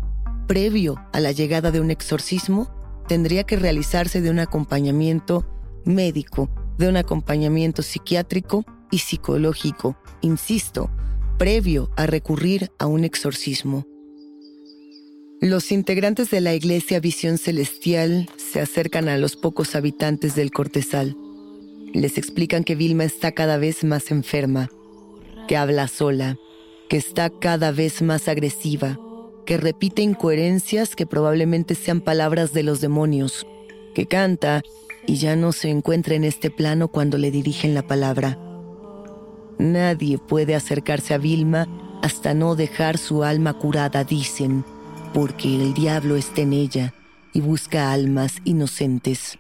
previo 0.48 0.96
a 1.14 1.20
la 1.20 1.32
llegada 1.32 1.72
de 1.72 1.80
un 1.80 1.92
exorcismo, 1.92 2.70
tendría 3.08 3.44
que 3.44 3.56
realizarse 3.56 4.22
de 4.22 4.30
un 4.30 4.40
acompañamiento 4.40 5.46
médico, 5.86 6.50
de 6.78 6.90
un 6.90 6.98
acompañamiento 6.98 7.82
psiquiátrico 7.82 8.66
y 8.92 9.00
psicológico, 9.00 9.98
insisto, 10.22 10.90
previo 11.38 11.90
a 11.96 12.06
recurrir 12.06 12.72
a 12.80 12.88
un 12.88 13.04
exorcismo. 13.04 13.86
Los 15.42 15.72
integrantes 15.72 16.30
de 16.32 16.42
la 16.42 16.54
Iglesia 16.54 17.00
Visión 17.00 17.38
Celestial 17.38 18.30
se 18.36 18.60
acercan 18.60 19.08
a 19.08 19.18
los 19.18 19.38
pocos 19.38 19.74
habitantes 19.74 20.36
del 20.36 20.52
Cortesal. 20.52 21.16
Les 21.94 22.18
explican 22.18 22.66
que 22.66 22.76
Vilma 22.76 23.06
está 23.06 23.32
cada 23.32 23.56
vez 23.56 23.86
más 23.86 24.12
enferma, 24.12 24.70
que 25.48 25.56
habla 25.56 25.88
sola, 25.88 26.38
que 26.90 26.98
está 26.98 27.30
cada 27.30 27.72
vez 27.72 28.02
más 28.02 28.28
agresiva, 28.28 29.00
que 29.46 29.56
repite 29.56 30.02
incoherencias 30.02 30.94
que 30.94 31.08
probablemente 31.08 31.74
sean 31.74 32.02
palabras 32.02 32.52
de 32.52 32.64
los 32.64 32.82
demonios, 32.82 33.48
que 33.96 34.08
canta 34.08 34.62
y 35.08 35.16
ya 35.16 35.38
no 35.38 35.54
se 35.54 35.70
encuentra 35.70 36.16
en 36.16 36.26
este 36.26 36.52
plano 36.52 36.90
cuando 36.90 37.18
le 37.18 37.32
dirigen 37.32 37.74
la 37.74 37.88
palabra. 37.88 38.38
Nadie 39.58 40.18
puede 40.18 40.54
acercarse 40.54 41.14
a 41.14 41.18
Vilma 41.18 41.66
hasta 42.02 42.34
no 42.34 42.58
dejar 42.58 42.98
su 42.98 43.24
alma 43.24 43.54
curada, 43.58 44.04
dicen, 44.04 44.66
porque 45.14 45.56
el 45.56 45.74
diablo 45.74 46.16
está 46.16 46.42
en 46.42 46.54
ella 46.54 46.94
y 47.34 47.42
busca 47.42 47.92
almas 47.92 48.36
inocentes. 48.46 49.38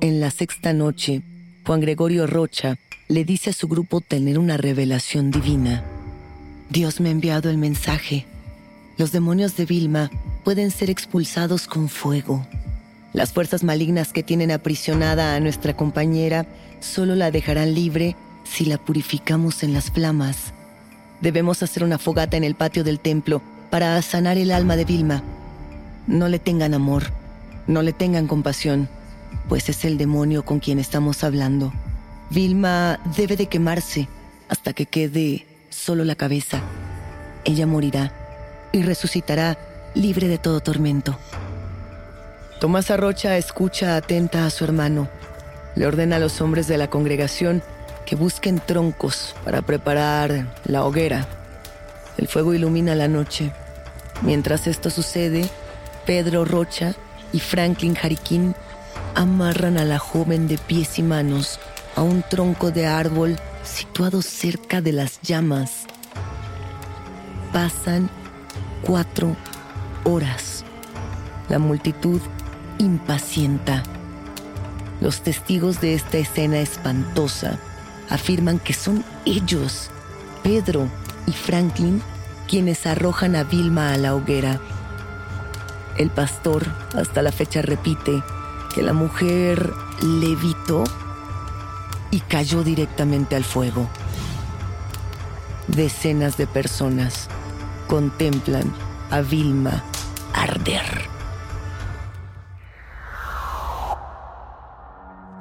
En 0.00 0.20
la 0.20 0.30
sexta 0.30 0.72
noche, 0.72 1.22
Juan 1.66 1.80
Gregorio 1.80 2.26
Rocha 2.26 2.78
le 3.08 3.24
dice 3.24 3.50
a 3.50 3.52
su 3.52 3.68
grupo 3.68 4.00
tener 4.00 4.38
una 4.38 4.56
revelación 4.56 5.30
divina. 5.30 5.84
Dios 6.70 7.00
me 7.00 7.08
ha 7.08 7.12
enviado 7.12 7.50
el 7.50 7.58
mensaje. 7.58 8.26
Los 8.98 9.12
demonios 9.12 9.56
de 9.56 9.64
Vilma 9.64 10.10
pueden 10.44 10.70
ser 10.70 10.90
expulsados 10.90 11.66
con 11.66 11.88
fuego. 11.88 12.46
Las 13.12 13.32
fuerzas 13.32 13.64
malignas 13.64 14.12
que 14.12 14.22
tienen 14.22 14.50
aprisionada 14.50 15.34
a 15.34 15.40
nuestra 15.40 15.74
compañera 15.74 16.46
solo 16.80 17.14
la 17.14 17.30
dejarán 17.30 17.74
libre 17.74 18.16
si 18.44 18.66
la 18.66 18.78
purificamos 18.78 19.62
en 19.62 19.72
las 19.72 19.90
flamas. 19.90 20.52
Debemos 21.20 21.62
hacer 21.62 21.82
una 21.82 21.98
fogata 21.98 22.36
en 22.36 22.44
el 22.44 22.54
patio 22.54 22.84
del 22.84 23.00
templo 23.00 23.42
para 23.70 24.00
sanar 24.02 24.38
el 24.38 24.50
alma 24.50 24.76
de 24.76 24.84
Vilma. 24.84 25.22
No 26.06 26.28
le 26.28 26.38
tengan 26.38 26.74
amor, 26.74 27.04
no 27.66 27.82
le 27.82 27.92
tengan 27.92 28.26
compasión, 28.26 28.88
pues 29.48 29.68
es 29.68 29.84
el 29.84 29.98
demonio 29.98 30.44
con 30.44 30.58
quien 30.58 30.78
estamos 30.78 31.24
hablando. 31.24 31.72
Vilma 32.30 33.00
debe 33.16 33.36
de 33.36 33.46
quemarse 33.46 34.08
hasta 34.48 34.72
que 34.72 34.86
quede 34.86 35.46
solo 35.70 36.04
la 36.04 36.14
cabeza. 36.14 36.60
Ella 37.44 37.66
morirá 37.66 38.12
y 38.72 38.82
resucitará 38.82 39.58
libre 39.94 40.28
de 40.28 40.38
todo 40.38 40.60
tormento. 40.60 41.18
Tomás 42.60 42.90
Arrocha 42.90 43.36
escucha 43.36 43.96
atenta 43.96 44.44
a 44.44 44.50
su 44.50 44.64
hermano. 44.64 45.08
Le 45.76 45.86
ordena 45.86 46.16
a 46.16 46.18
los 46.18 46.40
hombres 46.40 46.66
de 46.66 46.76
la 46.76 46.90
congregación 46.90 47.62
que 48.04 48.16
busquen 48.16 48.58
troncos 48.58 49.36
para 49.44 49.62
preparar 49.62 50.56
la 50.64 50.84
hoguera. 50.84 51.37
El 52.18 52.26
fuego 52.26 52.52
ilumina 52.52 52.94
la 52.94 53.08
noche. 53.08 53.52
Mientras 54.22 54.66
esto 54.66 54.90
sucede, 54.90 55.48
Pedro 56.04 56.44
Rocha 56.44 56.94
y 57.32 57.38
Franklin 57.38 57.94
Jariquín 57.94 58.54
amarran 59.14 59.78
a 59.78 59.84
la 59.84 59.98
joven 59.98 60.48
de 60.48 60.58
pies 60.58 60.98
y 60.98 61.02
manos 61.02 61.60
a 61.94 62.02
un 62.02 62.22
tronco 62.22 62.70
de 62.72 62.86
árbol 62.86 63.36
situado 63.62 64.20
cerca 64.20 64.80
de 64.80 64.92
las 64.92 65.20
llamas. 65.22 65.86
Pasan 67.52 68.10
cuatro 68.82 69.36
horas. 70.04 70.64
La 71.48 71.58
multitud 71.58 72.20
impacienta. 72.78 73.84
Los 75.00 75.22
testigos 75.22 75.80
de 75.80 75.94
esta 75.94 76.18
escena 76.18 76.58
espantosa 76.58 77.58
afirman 78.10 78.58
que 78.58 78.72
son 78.72 79.04
ellos, 79.24 79.90
Pedro 80.42 80.88
y 81.28 81.32
Franklin, 81.32 82.00
quienes 82.48 82.86
arrojan 82.86 83.36
a 83.36 83.44
Vilma 83.44 83.92
a 83.92 83.98
la 83.98 84.14
hoguera. 84.14 84.58
El 85.98 86.10
pastor 86.10 86.66
hasta 86.96 87.20
la 87.20 87.32
fecha 87.32 87.60
repite 87.60 88.22
que 88.74 88.82
la 88.82 88.94
mujer 88.94 89.70
levitó 90.02 90.84
y 92.10 92.20
cayó 92.20 92.64
directamente 92.64 93.36
al 93.36 93.44
fuego. 93.44 93.88
Decenas 95.66 96.38
de 96.38 96.46
personas 96.46 97.28
contemplan 97.88 98.72
a 99.10 99.20
Vilma 99.20 99.84
arder. 100.32 100.82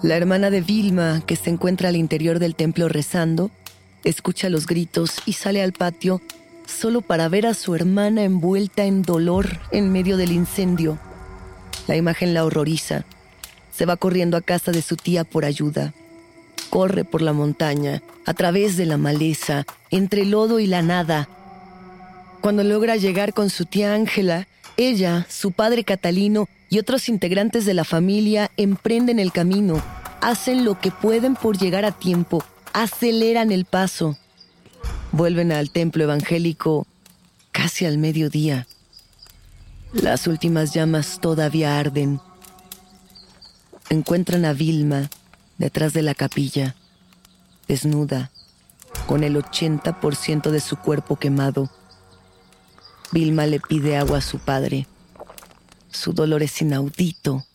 La 0.03 0.17
hermana 0.17 0.49
de 0.49 0.61
Vilma, 0.61 1.21
que 1.25 1.37
se 1.37 1.49
encuentra 1.49 1.89
al 1.89 1.95
interior 1.95 2.39
del 2.39 2.55
templo 2.55 2.89
rezando, 2.89 3.51
escucha 4.03 4.49
los 4.49 4.67
gritos 4.67 5.21
y 5.25 5.33
sale 5.33 5.61
al 5.61 5.73
patio 5.73 6.21
solo 6.67 7.01
para 7.01 7.29
ver 7.29 7.47
a 7.47 7.53
su 7.53 7.75
hermana 7.75 8.23
envuelta 8.23 8.85
en 8.85 9.01
dolor 9.01 9.59
en 9.71 9.91
medio 9.91 10.17
del 10.17 10.31
incendio. 10.31 10.99
La 11.87 11.95
imagen 11.95 12.33
la 12.33 12.45
horroriza. 12.45 13.05
Se 13.73 13.85
va 13.85 13.95
corriendo 13.95 14.37
a 14.37 14.41
casa 14.41 14.71
de 14.71 14.81
su 14.81 14.97
tía 14.97 15.23
por 15.23 15.45
ayuda. 15.45 15.93
Corre 16.69 17.05
por 17.05 17.21
la 17.21 17.31
montaña, 17.31 18.01
a 18.25 18.33
través 18.33 18.75
de 18.75 18.85
la 18.85 18.97
maleza, 18.97 19.65
entre 19.89 20.25
lodo 20.25 20.59
y 20.59 20.67
la 20.67 20.81
nada. 20.81 21.29
Cuando 22.41 22.63
logra 22.63 22.97
llegar 22.97 23.33
con 23.33 23.49
su 23.49 23.65
tía 23.65 23.93
Ángela, 23.93 24.47
ella, 24.75 25.25
su 25.29 25.51
padre 25.51 25.83
Catalino 25.83 26.49
y 26.69 26.79
otros 26.79 27.07
integrantes 27.07 27.65
de 27.65 27.73
la 27.73 27.85
familia 27.85 28.51
emprenden 28.57 29.19
el 29.19 29.31
camino, 29.31 29.81
hacen 30.21 30.65
lo 30.65 30.79
que 30.79 30.91
pueden 30.91 31.35
por 31.35 31.57
llegar 31.57 31.85
a 31.85 31.91
tiempo, 31.93 32.43
aceleran 32.73 33.51
el 33.51 33.65
paso. 33.65 34.17
Vuelven 35.11 35.51
al 35.51 35.71
templo 35.71 36.03
evangélico 36.03 36.85
casi 37.51 37.85
al 37.85 37.97
mediodía. 37.97 38.67
Las 39.93 40.27
últimas 40.27 40.73
llamas 40.73 41.19
todavía 41.21 41.79
arden. 41.79 42.19
Encuentran 43.89 44.45
a 44.45 44.53
Vilma 44.53 45.09
detrás 45.57 45.93
de 45.93 46.01
la 46.01 46.13
capilla, 46.13 46.75
desnuda, 47.67 48.31
con 49.07 49.23
el 49.23 49.35
80% 49.37 50.51
de 50.51 50.59
su 50.59 50.77
cuerpo 50.77 51.15
quemado. 51.15 51.71
Vilma 53.11 53.45
le 53.45 53.59
pide 53.59 53.97
agua 53.97 54.19
a 54.19 54.21
su 54.21 54.39
padre. 54.39 54.87
Su 55.89 56.13
dolor 56.13 56.43
es 56.43 56.61
inaudito. 56.61 57.45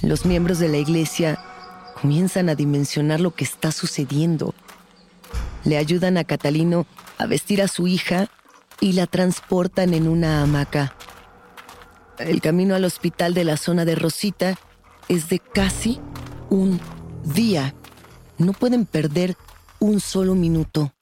Los 0.00 0.24
miembros 0.24 0.58
de 0.58 0.68
la 0.68 0.78
iglesia 0.78 1.38
comienzan 2.04 2.50
a 2.50 2.54
dimensionar 2.54 3.18
lo 3.18 3.34
que 3.34 3.44
está 3.44 3.72
sucediendo. 3.72 4.52
Le 5.64 5.78
ayudan 5.78 6.18
a 6.18 6.24
Catalino 6.24 6.84
a 7.16 7.24
vestir 7.24 7.62
a 7.62 7.66
su 7.66 7.86
hija 7.86 8.28
y 8.78 8.92
la 8.92 9.06
transportan 9.06 9.94
en 9.94 10.06
una 10.06 10.42
hamaca. 10.42 10.94
El 12.18 12.42
camino 12.42 12.74
al 12.74 12.84
hospital 12.84 13.32
de 13.32 13.44
la 13.44 13.56
zona 13.56 13.86
de 13.86 13.94
Rosita 13.94 14.58
es 15.08 15.30
de 15.30 15.38
casi 15.38 15.98
un 16.50 16.78
día. 17.24 17.74
No 18.36 18.52
pueden 18.52 18.84
perder 18.84 19.38
un 19.78 19.98
solo 19.98 20.34
minuto. 20.34 20.92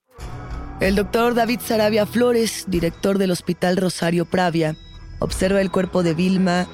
El 0.79 0.95
doctor 0.95 1.35
David 1.35 1.59
Sarabia 1.67 2.07
Flores, 2.07 2.67
director 2.69 3.19
del 3.19 3.33
Hospital 3.33 3.77
Rosario 3.77 4.25
Pravia, 4.25 4.77
observa 5.19 5.61
el 5.63 5.73
cuerpo 5.73 6.05
de 6.05 6.15
Vilma 6.15 6.69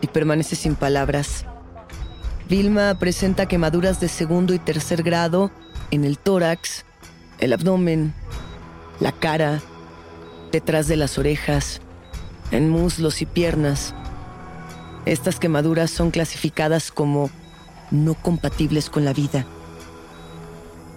y 0.00 0.06
permanece 0.06 0.54
sin 0.54 0.76
palabras. 0.76 1.46
Vilma 2.52 2.98
presenta 2.98 3.46
quemaduras 3.46 3.98
de 3.98 4.08
segundo 4.08 4.52
y 4.52 4.58
tercer 4.58 5.02
grado 5.02 5.50
en 5.90 6.04
el 6.04 6.18
tórax, 6.18 6.84
el 7.38 7.54
abdomen, 7.54 8.12
la 9.00 9.10
cara, 9.10 9.62
detrás 10.52 10.86
de 10.86 10.96
las 10.98 11.16
orejas, 11.16 11.80
en 12.50 12.68
muslos 12.68 13.22
y 13.22 13.24
piernas. 13.24 13.94
Estas 15.06 15.38
quemaduras 15.38 15.90
son 15.90 16.10
clasificadas 16.10 16.92
como 16.92 17.30
no 17.90 18.12
compatibles 18.12 18.90
con 18.90 19.06
la 19.06 19.14
vida. 19.14 19.46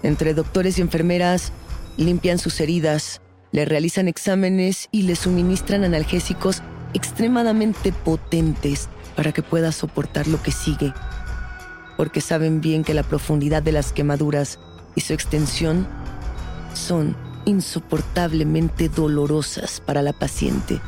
Entre 0.04 0.34
doctores 0.34 0.78
y 0.78 0.82
enfermeras 0.82 1.54
limpian 1.96 2.38
sus 2.38 2.60
heridas, 2.60 3.22
le 3.54 3.63
realizan 3.63 4.10
exámenes 4.10 4.89
y 4.91 5.04
le 5.04 5.15
suministran 5.15 5.86
analgésicos 5.86 6.63
extremadamente 6.94 7.94
potentes 7.94 8.89
para 9.15 9.32
que 9.32 9.41
pueda 9.41 9.72
soportar 9.72 10.28
lo 10.28 10.44
que 10.44 10.52
sigue, 10.52 10.94
porque 11.98 12.22
saben 12.22 12.62
bien 12.62 12.84
que 12.84 12.94
la 12.94 13.04
profundidad 13.04 13.64
de 13.64 13.72
las 13.72 13.92
quemaduras 13.92 14.60
y 14.96 15.02
su 15.02 15.14
extensión 15.14 15.88
son 16.74 17.16
insoportablemente 17.46 18.90
dolorosas 18.90 19.82
para 19.82 20.02
la 20.02 20.14
paciente. 20.14 20.82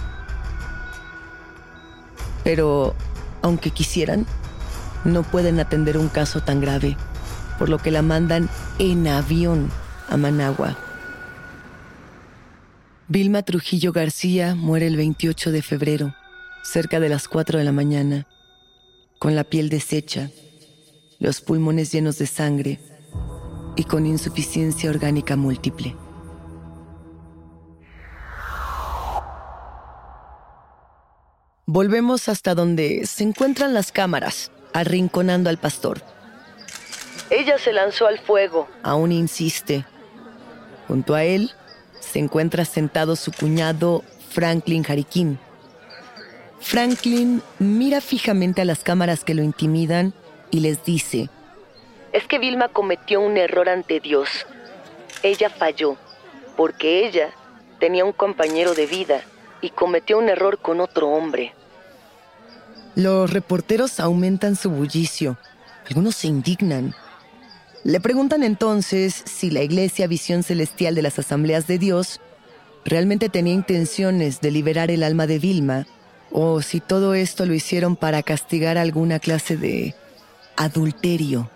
Pero, 2.43 2.96
aunque 3.41 3.72
quisieran, 3.72 4.26
no 5.04 5.24
pueden 5.24 5.60
atender 5.60 5.98
un 5.98 6.10
caso 6.10 6.41
tan 6.41 6.62
grave, 6.62 6.98
por 7.60 7.70
lo 7.70 7.78
que 7.78 7.91
la 7.91 8.02
mandan 8.02 8.50
en 8.80 9.08
avión 9.08 9.70
a 10.10 10.17
Managua 10.17 10.78
Vilma 13.10 13.41
Trujillo 13.41 13.93
García 13.93 14.54
muere 14.54 14.86
el 14.86 14.98
28 14.98 15.54
de 15.54 15.62
febrero, 15.62 16.13
cerca 16.62 17.00
de 17.00 17.08
las 17.08 17.30
4 17.30 17.58
de 17.58 17.63
la 17.63 17.72
mañana, 17.72 18.28
con 19.17 19.34
la 19.34 19.46
piel 19.46 19.70
deshecha, 19.70 20.30
los 21.19 21.41
pulmones 21.41 21.91
llenos 21.91 22.17
de 22.17 22.27
sangre 22.27 22.80
y 23.75 23.84
con 23.84 24.06
insuficiencia 24.06 24.89
orgánica 24.89 25.36
múltiple. 25.36 25.95
Volvemos 31.65 32.30
hasta 32.30 32.56
donde 32.56 33.06
se 33.06 33.23
encuentran 33.23 33.73
las 33.73 33.91
cámaras, 33.91 34.51
arrinconando 34.73 35.49
al 35.49 35.58
pastor. 35.58 36.01
Ella 37.30 37.58
se 37.58 37.73
lanzó 37.73 38.08
al 38.08 38.19
fuego, 38.19 38.69
aún 38.84 39.12
insiste. 39.12 39.86
Junto 40.88 41.13
a 41.13 41.25
él, 41.25 41.51
se 41.99 42.19
encuentra 42.19 42.63
sentado 42.63 43.17
su 43.17 43.34
cuñado 43.34 44.03
Franklin 44.30 44.84
Jariquín. 44.84 45.39
Franklin 46.62 47.41
mira 47.60 47.99
fijamente 47.99 48.62
a 48.62 48.65
las 48.65 48.80
cámaras 48.80 49.23
que 49.25 49.34
lo 49.34 49.43
intimidan 49.43 50.13
y 50.51 50.60
les 50.62 50.83
dice, 50.83 51.29
es 52.13 52.25
que 52.25 52.39
Vilma 52.39 52.69
cometió 52.69 53.21
un 53.21 53.38
error 53.38 53.69
ante 53.69 53.99
Dios. 53.99 54.27
Ella 55.23 55.49
falló, 55.49 55.97
porque 56.55 57.05
ella 57.05 57.29
tenía 57.79 58.05
un 58.05 58.13
compañero 58.13 58.73
de 58.73 58.88
vida 58.88 59.21
y 59.62 59.69
cometió 59.69 60.17
un 60.17 60.29
error 60.29 60.57
con 60.60 60.79
otro 60.79 61.10
hombre. 61.10 61.53
Los 62.95 63.31
reporteros 63.31 63.99
aumentan 63.99 64.55
su 64.55 64.71
bullicio. 64.71 65.38
Algunos 65.88 66.15
se 66.15 66.27
indignan. 66.27 66.95
Le 67.83 67.99
preguntan 67.99 68.43
entonces 68.43 69.23
si 69.25 69.51
la 69.51 69.62
Iglesia 69.62 70.07
Visión 70.07 70.43
Celestial 70.43 70.95
de 70.95 71.03
las 71.03 71.19
Asambleas 71.19 71.67
de 71.67 71.77
Dios 71.77 72.19
realmente 72.83 73.29
tenía 73.29 73.53
intenciones 73.53 74.41
de 74.41 74.51
liberar 74.51 74.89
el 74.89 75.03
alma 75.03 75.27
de 75.27 75.39
Vilma 75.39 75.86
o 76.31 76.62
si 76.62 76.79
todo 76.79 77.13
esto 77.13 77.45
lo 77.45 77.53
hicieron 77.53 77.95
para 77.95 78.23
castigar 78.23 78.77
alguna 78.77 79.19
clase 79.19 79.55
de 79.55 79.93
adulterio 80.58 81.50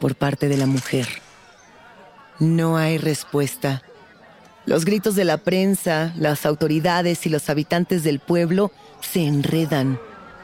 por 0.00 0.14
parte 0.14 0.48
de 0.48 0.56
la 0.56 0.66
mujer. 0.66 1.08
No 2.38 2.76
hay 2.76 2.98
respuesta. 2.98 3.82
Los 4.66 4.84
gritos 4.84 5.14
de 5.14 5.24
la 5.24 5.36
prensa, 5.36 6.14
las 6.16 6.46
autoridades 6.46 7.26
y 7.26 7.28
los 7.28 7.50
habitantes 7.50 8.02
del 8.02 8.18
pueblo 8.18 8.72
se 9.00 9.26
enredan. 9.26 10.00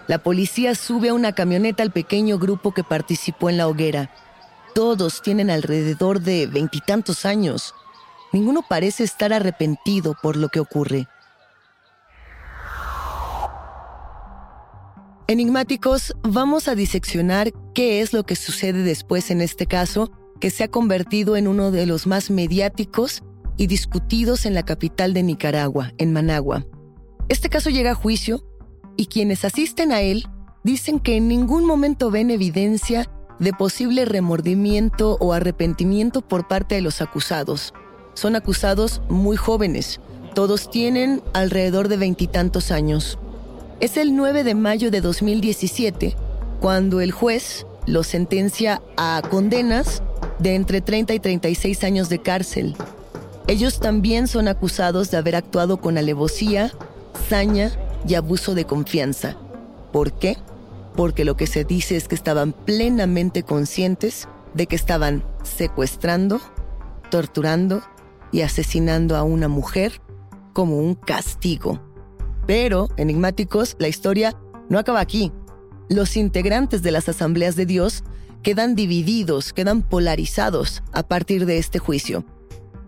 La 0.06 0.18
policía 0.18 0.74
sube 0.74 1.08
a 1.08 1.14
una 1.14 1.32
camioneta 1.32 1.82
al 1.82 1.90
pequeño 1.90 2.38
grupo 2.38 2.72
que 2.74 2.84
participó 2.84 3.48
en 3.48 3.56
la 3.56 3.66
hoguera. 3.66 4.10
Todos 4.74 5.22
tienen 5.22 5.50
alrededor 5.50 6.20
de 6.20 6.46
veintitantos 6.46 7.24
años. 7.24 7.74
Ninguno 8.32 8.62
parece 8.68 9.04
estar 9.04 9.32
arrepentido 9.32 10.16
por 10.20 10.36
lo 10.36 10.48
que 10.48 10.60
ocurre. 10.60 11.08
Enigmáticos, 15.30 16.12
vamos 16.24 16.66
a 16.66 16.74
diseccionar 16.74 17.52
qué 17.72 18.00
es 18.00 18.12
lo 18.12 18.24
que 18.24 18.34
sucede 18.34 18.82
después 18.82 19.30
en 19.30 19.40
este 19.40 19.64
caso, 19.66 20.10
que 20.40 20.50
se 20.50 20.64
ha 20.64 20.68
convertido 20.68 21.36
en 21.36 21.46
uno 21.46 21.70
de 21.70 21.86
los 21.86 22.08
más 22.08 22.30
mediáticos 22.32 23.22
y 23.56 23.68
discutidos 23.68 24.44
en 24.44 24.54
la 24.54 24.64
capital 24.64 25.14
de 25.14 25.22
Nicaragua, 25.22 25.92
en 25.98 26.12
Managua. 26.12 26.66
Este 27.28 27.48
caso 27.48 27.70
llega 27.70 27.92
a 27.92 27.94
juicio 27.94 28.44
y 28.96 29.06
quienes 29.06 29.44
asisten 29.44 29.92
a 29.92 30.00
él 30.00 30.26
dicen 30.64 30.98
que 30.98 31.14
en 31.14 31.28
ningún 31.28 31.64
momento 31.64 32.10
ven 32.10 32.32
evidencia 32.32 33.08
de 33.38 33.52
posible 33.52 34.06
remordimiento 34.06 35.16
o 35.20 35.32
arrepentimiento 35.32 36.22
por 36.22 36.48
parte 36.48 36.74
de 36.74 36.80
los 36.80 37.00
acusados. 37.00 37.72
Son 38.14 38.34
acusados 38.34 39.00
muy 39.08 39.36
jóvenes, 39.36 40.00
todos 40.34 40.72
tienen 40.72 41.22
alrededor 41.34 41.86
de 41.86 41.98
veintitantos 41.98 42.72
años. 42.72 43.16
Es 43.80 43.96
el 43.96 44.14
9 44.14 44.44
de 44.44 44.54
mayo 44.54 44.90
de 44.90 45.00
2017 45.00 46.14
cuando 46.60 47.00
el 47.00 47.12
juez 47.12 47.64
los 47.86 48.06
sentencia 48.06 48.82
a 48.98 49.22
condenas 49.30 50.02
de 50.38 50.54
entre 50.54 50.82
30 50.82 51.14
y 51.14 51.18
36 51.18 51.82
años 51.84 52.10
de 52.10 52.18
cárcel. 52.18 52.76
Ellos 53.46 53.80
también 53.80 54.28
son 54.28 54.48
acusados 54.48 55.10
de 55.10 55.16
haber 55.16 55.34
actuado 55.34 55.78
con 55.78 55.96
alevosía, 55.96 56.72
saña 57.30 57.72
y 58.06 58.16
abuso 58.16 58.54
de 58.54 58.66
confianza. 58.66 59.38
¿Por 59.92 60.12
qué? 60.12 60.36
Porque 60.94 61.24
lo 61.24 61.38
que 61.38 61.46
se 61.46 61.64
dice 61.64 61.96
es 61.96 62.06
que 62.06 62.16
estaban 62.16 62.52
plenamente 62.52 63.44
conscientes 63.44 64.28
de 64.52 64.66
que 64.66 64.76
estaban 64.76 65.24
secuestrando, 65.42 66.38
torturando 67.10 67.82
y 68.30 68.42
asesinando 68.42 69.16
a 69.16 69.22
una 69.22 69.48
mujer 69.48 70.02
como 70.52 70.76
un 70.76 70.94
castigo. 70.96 71.89
Pero, 72.50 72.88
enigmáticos, 72.96 73.76
la 73.78 73.86
historia 73.86 74.36
no 74.68 74.80
acaba 74.80 74.98
aquí. 74.98 75.30
Los 75.88 76.16
integrantes 76.16 76.82
de 76.82 76.90
las 76.90 77.08
asambleas 77.08 77.54
de 77.54 77.64
Dios 77.64 78.02
quedan 78.42 78.74
divididos, 78.74 79.52
quedan 79.52 79.82
polarizados 79.82 80.82
a 80.90 81.04
partir 81.04 81.46
de 81.46 81.58
este 81.58 81.78
juicio. 81.78 82.24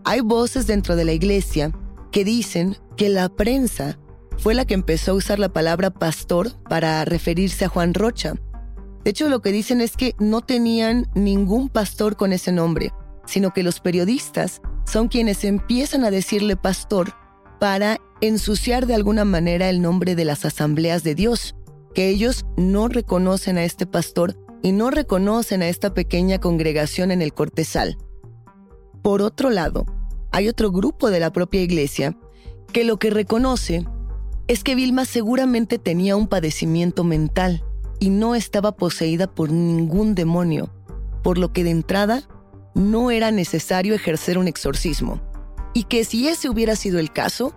Hay 0.03 0.21
voces 0.21 0.67
dentro 0.67 0.97
de 0.97 1.05
la 1.05 1.13
iglesia 1.13 1.71
que 2.11 2.25
dicen 2.25 2.77
que 2.97 3.09
la 3.09 3.29
prensa 3.29 4.01
fue 4.37 4.55
la 4.55 4.65
que 4.65 4.75
empezó 4.75 5.13
a 5.13 5.15
usar 5.15 5.39
la 5.39 5.53
palabra 5.53 5.91
pastor 5.91 6.51
para 6.69 7.05
referirse 7.05 7.65
a 7.65 7.69
Juan 7.69 7.95
Rocha. 7.95 8.35
De 9.05 9.11
hecho, 9.13 9.29
lo 9.29 9.43
que 9.43 9.53
dicen 9.53 9.81
es 9.81 9.97
que 9.97 10.17
no 10.19 10.41
tenían 10.41 11.09
ningún 11.15 11.69
pastor 11.69 12.17
con 12.17 12.33
ese 12.33 12.51
nombre, 12.51 12.93
sino 13.27 13.53
que 13.53 13.63
los 13.63 13.79
periodistas 13.79 14.61
son 14.87 15.07
quienes 15.07 15.45
empiezan 15.45 16.03
a 16.03 16.11
decirle 16.11 16.57
pastor 16.57 17.22
para 17.63 18.01
ensuciar 18.21 18.87
de 18.87 18.97
alguna 18.97 19.25
manera 19.25 19.71
el 19.71 19.81
nombre 19.81 20.17
de 20.17 20.25
las 20.25 20.45
asambleas 20.45 21.05
de 21.05 21.15
Dios, 21.15 21.55
que 21.95 22.09
ellos 22.09 22.45
no 22.57 22.89
reconocen 22.89 23.57
a 23.57 23.63
este 23.63 23.87
pastor 23.87 24.37
y 24.65 24.73
no 24.73 24.91
reconocen 24.91 25.63
a 25.63 25.69
esta 25.69 25.95
pequeña 25.95 26.41
congregación 26.41 27.13
en 27.13 27.23
el 27.23 27.33
cortezal. 27.33 27.99
Por 29.01 29.23
otro 29.23 29.49
lado, 29.49 29.87
hay 30.33 30.49
otro 30.49 30.73
grupo 30.73 31.09
de 31.09 31.21
la 31.21 31.33
propia 31.33 31.63
iglesia 31.63 32.19
que 32.73 32.83
lo 32.83 32.99
que 32.99 33.11
reconoce 33.11 33.87
es 34.49 34.65
que 34.65 34.75
Vilma 34.75 35.05
seguramente 35.05 35.79
tenía 35.79 36.17
un 36.17 36.27
padecimiento 36.27 37.05
mental 37.05 37.63
y 38.01 38.11
no 38.11 38.35
estaba 38.35 38.73
poseída 38.73 39.33
por 39.33 39.53
ningún 39.53 40.17
demonio, 40.17 40.75
por 41.23 41.39
lo 41.39 41.53
que 41.53 41.63
de 41.63 41.71
entrada 41.71 42.25
no 42.75 43.13
era 43.13 43.31
necesario 43.31 43.95
ejercer 43.95 44.37
un 44.37 44.49
exorcismo 44.49 45.21
y 45.75 45.85
que 45.85 46.05
si 46.05 46.29
ese 46.29 46.49
hubiera 46.49 46.77
sido 46.77 46.99
el 46.99 47.13
caso, 47.13 47.55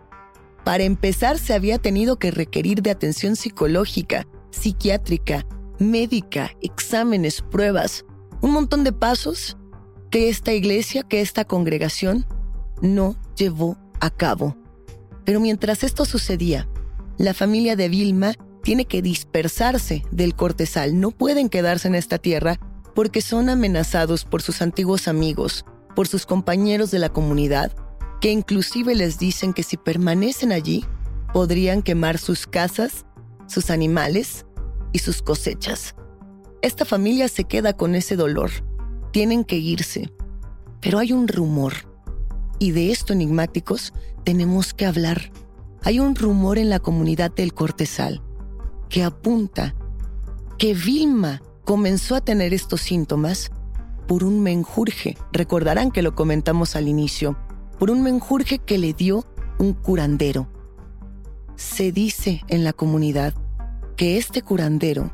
para 0.63 0.83
empezar 0.83 1.37
se 1.37 1.53
había 1.53 1.77
tenido 1.77 2.17
que 2.17 2.31
requerir 2.31 2.81
de 2.81 2.91
atención 2.91 3.35
psicológica, 3.35 4.25
psiquiátrica, 4.51 5.45
médica, 5.79 6.51
exámenes, 6.61 7.41
pruebas, 7.41 8.05
un 8.41 8.51
montón 8.51 8.83
de 8.83 8.91
pasos 8.91 9.57
que 10.09 10.29
esta 10.29 10.53
iglesia, 10.53 11.03
que 11.03 11.21
esta 11.21 11.45
congregación 11.45 12.25
no 12.81 13.15
llevó 13.35 13.77
a 13.99 14.09
cabo. 14.09 14.55
Pero 15.23 15.39
mientras 15.39 15.83
esto 15.83 16.05
sucedía, 16.05 16.67
la 17.17 17.33
familia 17.33 17.75
de 17.75 17.89
Vilma 17.89 18.33
tiene 18.63 18.85
que 18.85 19.01
dispersarse 19.01 20.03
del 20.11 20.35
cortezal, 20.35 20.99
no 20.99 21.11
pueden 21.11 21.49
quedarse 21.49 21.87
en 21.87 21.95
esta 21.95 22.17
tierra 22.17 22.59
porque 22.95 23.21
son 23.21 23.49
amenazados 23.49 24.25
por 24.25 24.41
sus 24.41 24.61
antiguos 24.61 25.07
amigos, 25.07 25.65
por 25.95 26.07
sus 26.07 26.25
compañeros 26.25 26.91
de 26.91 26.99
la 26.99 27.09
comunidad 27.09 27.75
que 28.21 28.31
inclusive 28.31 28.95
les 28.95 29.19
dicen 29.19 29.53
que 29.53 29.63
si 29.63 29.77
permanecen 29.77 30.51
allí, 30.51 30.85
podrían 31.33 31.81
quemar 31.81 32.17
sus 32.17 32.47
casas, 32.47 33.05
sus 33.47 33.69
animales 33.69 34.45
y 34.93 34.99
sus 34.99 35.21
cosechas. 35.21 35.95
Esta 36.61 36.85
familia 36.85 37.27
se 37.27 37.43
queda 37.43 37.73
con 37.73 37.93
ese 37.93 38.15
dolor. 38.15 38.51
Tienen 39.11 39.43
que 39.43 39.57
irse. 39.57 40.11
Pero 40.81 40.99
hay 40.99 41.11
un 41.13 41.27
rumor. 41.27 41.73
Y 42.57 42.71
de 42.71 42.91
esto, 42.91 43.13
enigmáticos, 43.13 43.93
tenemos 44.23 44.73
que 44.73 44.85
hablar. 44.85 45.31
Hay 45.83 45.99
un 45.99 46.15
rumor 46.15 46.57
en 46.57 46.69
la 46.69 46.79
comunidad 46.79 47.31
del 47.31 47.53
Cortesal 47.53 48.21
que 48.89 49.03
apunta 49.03 49.75
que 50.57 50.73
Vilma 50.73 51.41
comenzó 51.65 52.15
a 52.15 52.21
tener 52.21 52.53
estos 52.53 52.81
síntomas 52.81 53.51
por 54.07 54.23
un 54.23 54.41
menjurje. 54.41 55.17
Recordarán 55.31 55.91
que 55.91 56.01
lo 56.01 56.15
comentamos 56.15 56.75
al 56.75 56.87
inicio 56.87 57.37
por 57.79 57.91
un 57.91 58.03
menjurje 58.03 58.59
que 58.59 58.77
le 58.77 58.93
dio 58.93 59.25
un 59.59 59.73
curandero. 59.73 60.47
Se 61.55 61.91
dice 61.91 62.41
en 62.47 62.63
la 62.63 62.73
comunidad 62.73 63.33
que 63.95 64.17
este 64.17 64.41
curandero 64.41 65.13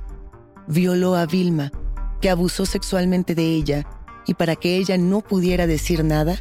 violó 0.67 1.15
a 1.15 1.26
Vilma, 1.26 1.71
que 2.19 2.30
abusó 2.30 2.65
sexualmente 2.65 3.36
de 3.36 3.45
ella 3.45 3.88
y 4.26 4.34
para 4.36 4.56
que 4.56 4.78
ella 4.78 4.97
no 4.97 5.21
pudiera 5.21 5.67
decir 5.67 6.04
nada, 6.04 6.39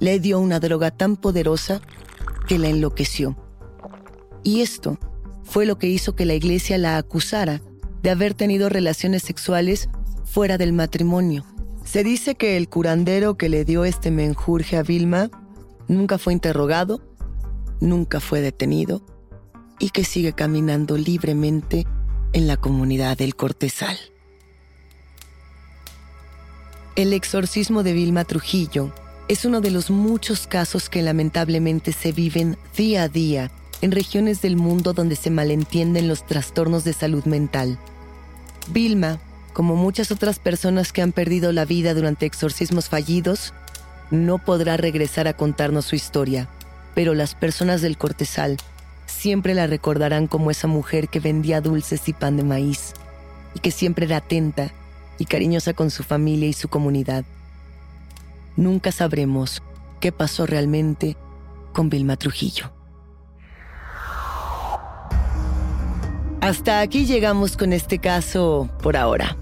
le 0.00 0.20
dio 0.20 0.38
una 0.38 0.60
droga 0.60 0.90
tan 0.90 1.16
poderosa 1.16 1.80
que 2.46 2.58
la 2.58 2.68
enloqueció. 2.68 3.36
Y 4.42 4.60
esto 4.60 4.98
fue 5.42 5.66
lo 5.66 5.78
que 5.78 5.88
hizo 5.88 6.14
que 6.14 6.24
la 6.24 6.34
iglesia 6.34 6.78
la 6.78 6.96
acusara 6.96 7.60
de 8.02 8.10
haber 8.10 8.34
tenido 8.34 8.68
relaciones 8.68 9.22
sexuales 9.22 9.88
fuera 10.24 10.58
del 10.58 10.72
matrimonio. 10.72 11.44
Se 11.84 12.04
dice 12.04 12.34
que 12.34 12.56
el 12.56 12.68
curandero 12.68 13.36
que 13.36 13.48
le 13.48 13.64
dio 13.64 13.84
este 13.84 14.10
menjurje 14.10 14.76
a 14.76 14.82
Vilma 14.82 15.30
nunca 15.88 16.18
fue 16.18 16.32
interrogado, 16.32 17.00
nunca 17.80 18.20
fue 18.20 18.40
detenido 18.40 19.02
y 19.78 19.90
que 19.90 20.04
sigue 20.04 20.32
caminando 20.32 20.96
libremente 20.96 21.86
en 22.32 22.46
la 22.46 22.56
comunidad 22.56 23.16
del 23.16 23.34
Cortesal. 23.34 23.98
El 26.96 27.12
exorcismo 27.12 27.82
de 27.82 27.92
Vilma 27.92 28.24
Trujillo 28.24 28.92
es 29.28 29.44
uno 29.44 29.60
de 29.60 29.70
los 29.70 29.90
muchos 29.90 30.46
casos 30.46 30.88
que 30.88 31.02
lamentablemente 31.02 31.92
se 31.92 32.12
viven 32.12 32.56
día 32.76 33.04
a 33.04 33.08
día 33.08 33.50
en 33.80 33.92
regiones 33.92 34.42
del 34.42 34.56
mundo 34.56 34.92
donde 34.92 35.14
se 35.14 35.30
malentienden 35.30 36.08
los 36.08 36.26
trastornos 36.26 36.84
de 36.84 36.92
salud 36.92 37.24
mental. 37.24 37.78
Vilma, 38.72 39.20
como 39.52 39.76
muchas 39.76 40.10
otras 40.10 40.38
personas 40.38 40.92
que 40.92 41.02
han 41.02 41.12
perdido 41.12 41.52
la 41.52 41.64
vida 41.64 41.94
durante 41.94 42.26
exorcismos 42.26 42.88
fallidos, 42.88 43.54
no 44.10 44.38
podrá 44.38 44.76
regresar 44.76 45.28
a 45.28 45.34
contarnos 45.34 45.86
su 45.86 45.96
historia, 45.96 46.48
pero 46.94 47.14
las 47.14 47.34
personas 47.34 47.82
del 47.82 47.98
Cortesal 47.98 48.56
siempre 49.06 49.54
la 49.54 49.66
recordarán 49.66 50.26
como 50.26 50.50
esa 50.50 50.66
mujer 50.66 51.08
que 51.08 51.20
vendía 51.20 51.60
dulces 51.60 52.08
y 52.08 52.12
pan 52.12 52.36
de 52.36 52.44
maíz, 52.44 52.94
y 53.54 53.60
que 53.60 53.70
siempre 53.70 54.06
era 54.06 54.18
atenta 54.18 54.70
y 55.18 55.24
cariñosa 55.24 55.72
con 55.72 55.90
su 55.90 56.02
familia 56.02 56.48
y 56.48 56.52
su 56.52 56.68
comunidad. 56.68 57.24
Nunca 58.56 58.92
sabremos 58.92 59.62
qué 60.00 60.12
pasó 60.12 60.46
realmente 60.46 61.16
con 61.72 61.90
Vilma 61.90 62.16
Trujillo. 62.16 62.72
Hasta 66.40 66.80
aquí 66.80 67.04
llegamos 67.04 67.56
con 67.56 67.72
este 67.72 67.98
caso 67.98 68.70
por 68.82 68.96
ahora. 68.96 69.36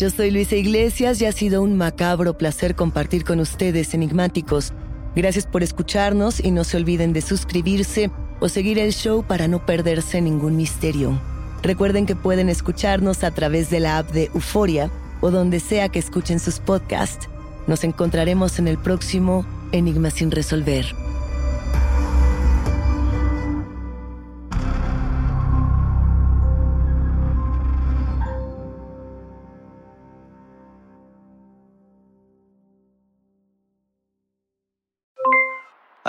Yo 0.00 0.08
soy 0.08 0.30
Luisa 0.30 0.56
Iglesias 0.56 1.20
y 1.20 1.26
ha 1.26 1.32
sido 1.32 1.60
un 1.60 1.76
macabro 1.76 2.38
placer 2.38 2.74
compartir 2.74 3.22
con 3.22 3.38
ustedes 3.38 3.92
enigmáticos. 3.92 4.72
Gracias 5.14 5.46
por 5.46 5.62
escucharnos 5.62 6.42
y 6.42 6.52
no 6.52 6.64
se 6.64 6.78
olviden 6.78 7.12
de 7.12 7.20
suscribirse 7.20 8.10
o 8.40 8.48
seguir 8.48 8.78
el 8.78 8.94
show 8.94 9.22
para 9.22 9.46
no 9.46 9.66
perderse 9.66 10.22
ningún 10.22 10.56
misterio. 10.56 11.20
Recuerden 11.62 12.06
que 12.06 12.16
pueden 12.16 12.48
escucharnos 12.48 13.24
a 13.24 13.30
través 13.32 13.68
de 13.68 13.80
la 13.80 13.98
app 13.98 14.10
de 14.12 14.30
Euforia 14.32 14.90
o 15.20 15.30
donde 15.30 15.60
sea 15.60 15.90
que 15.90 15.98
escuchen 15.98 16.40
sus 16.40 16.60
podcasts. 16.60 17.28
Nos 17.66 17.84
encontraremos 17.84 18.58
en 18.58 18.68
el 18.68 18.78
próximo 18.78 19.44
Enigma 19.70 20.08
sin 20.08 20.30
resolver. 20.30 20.86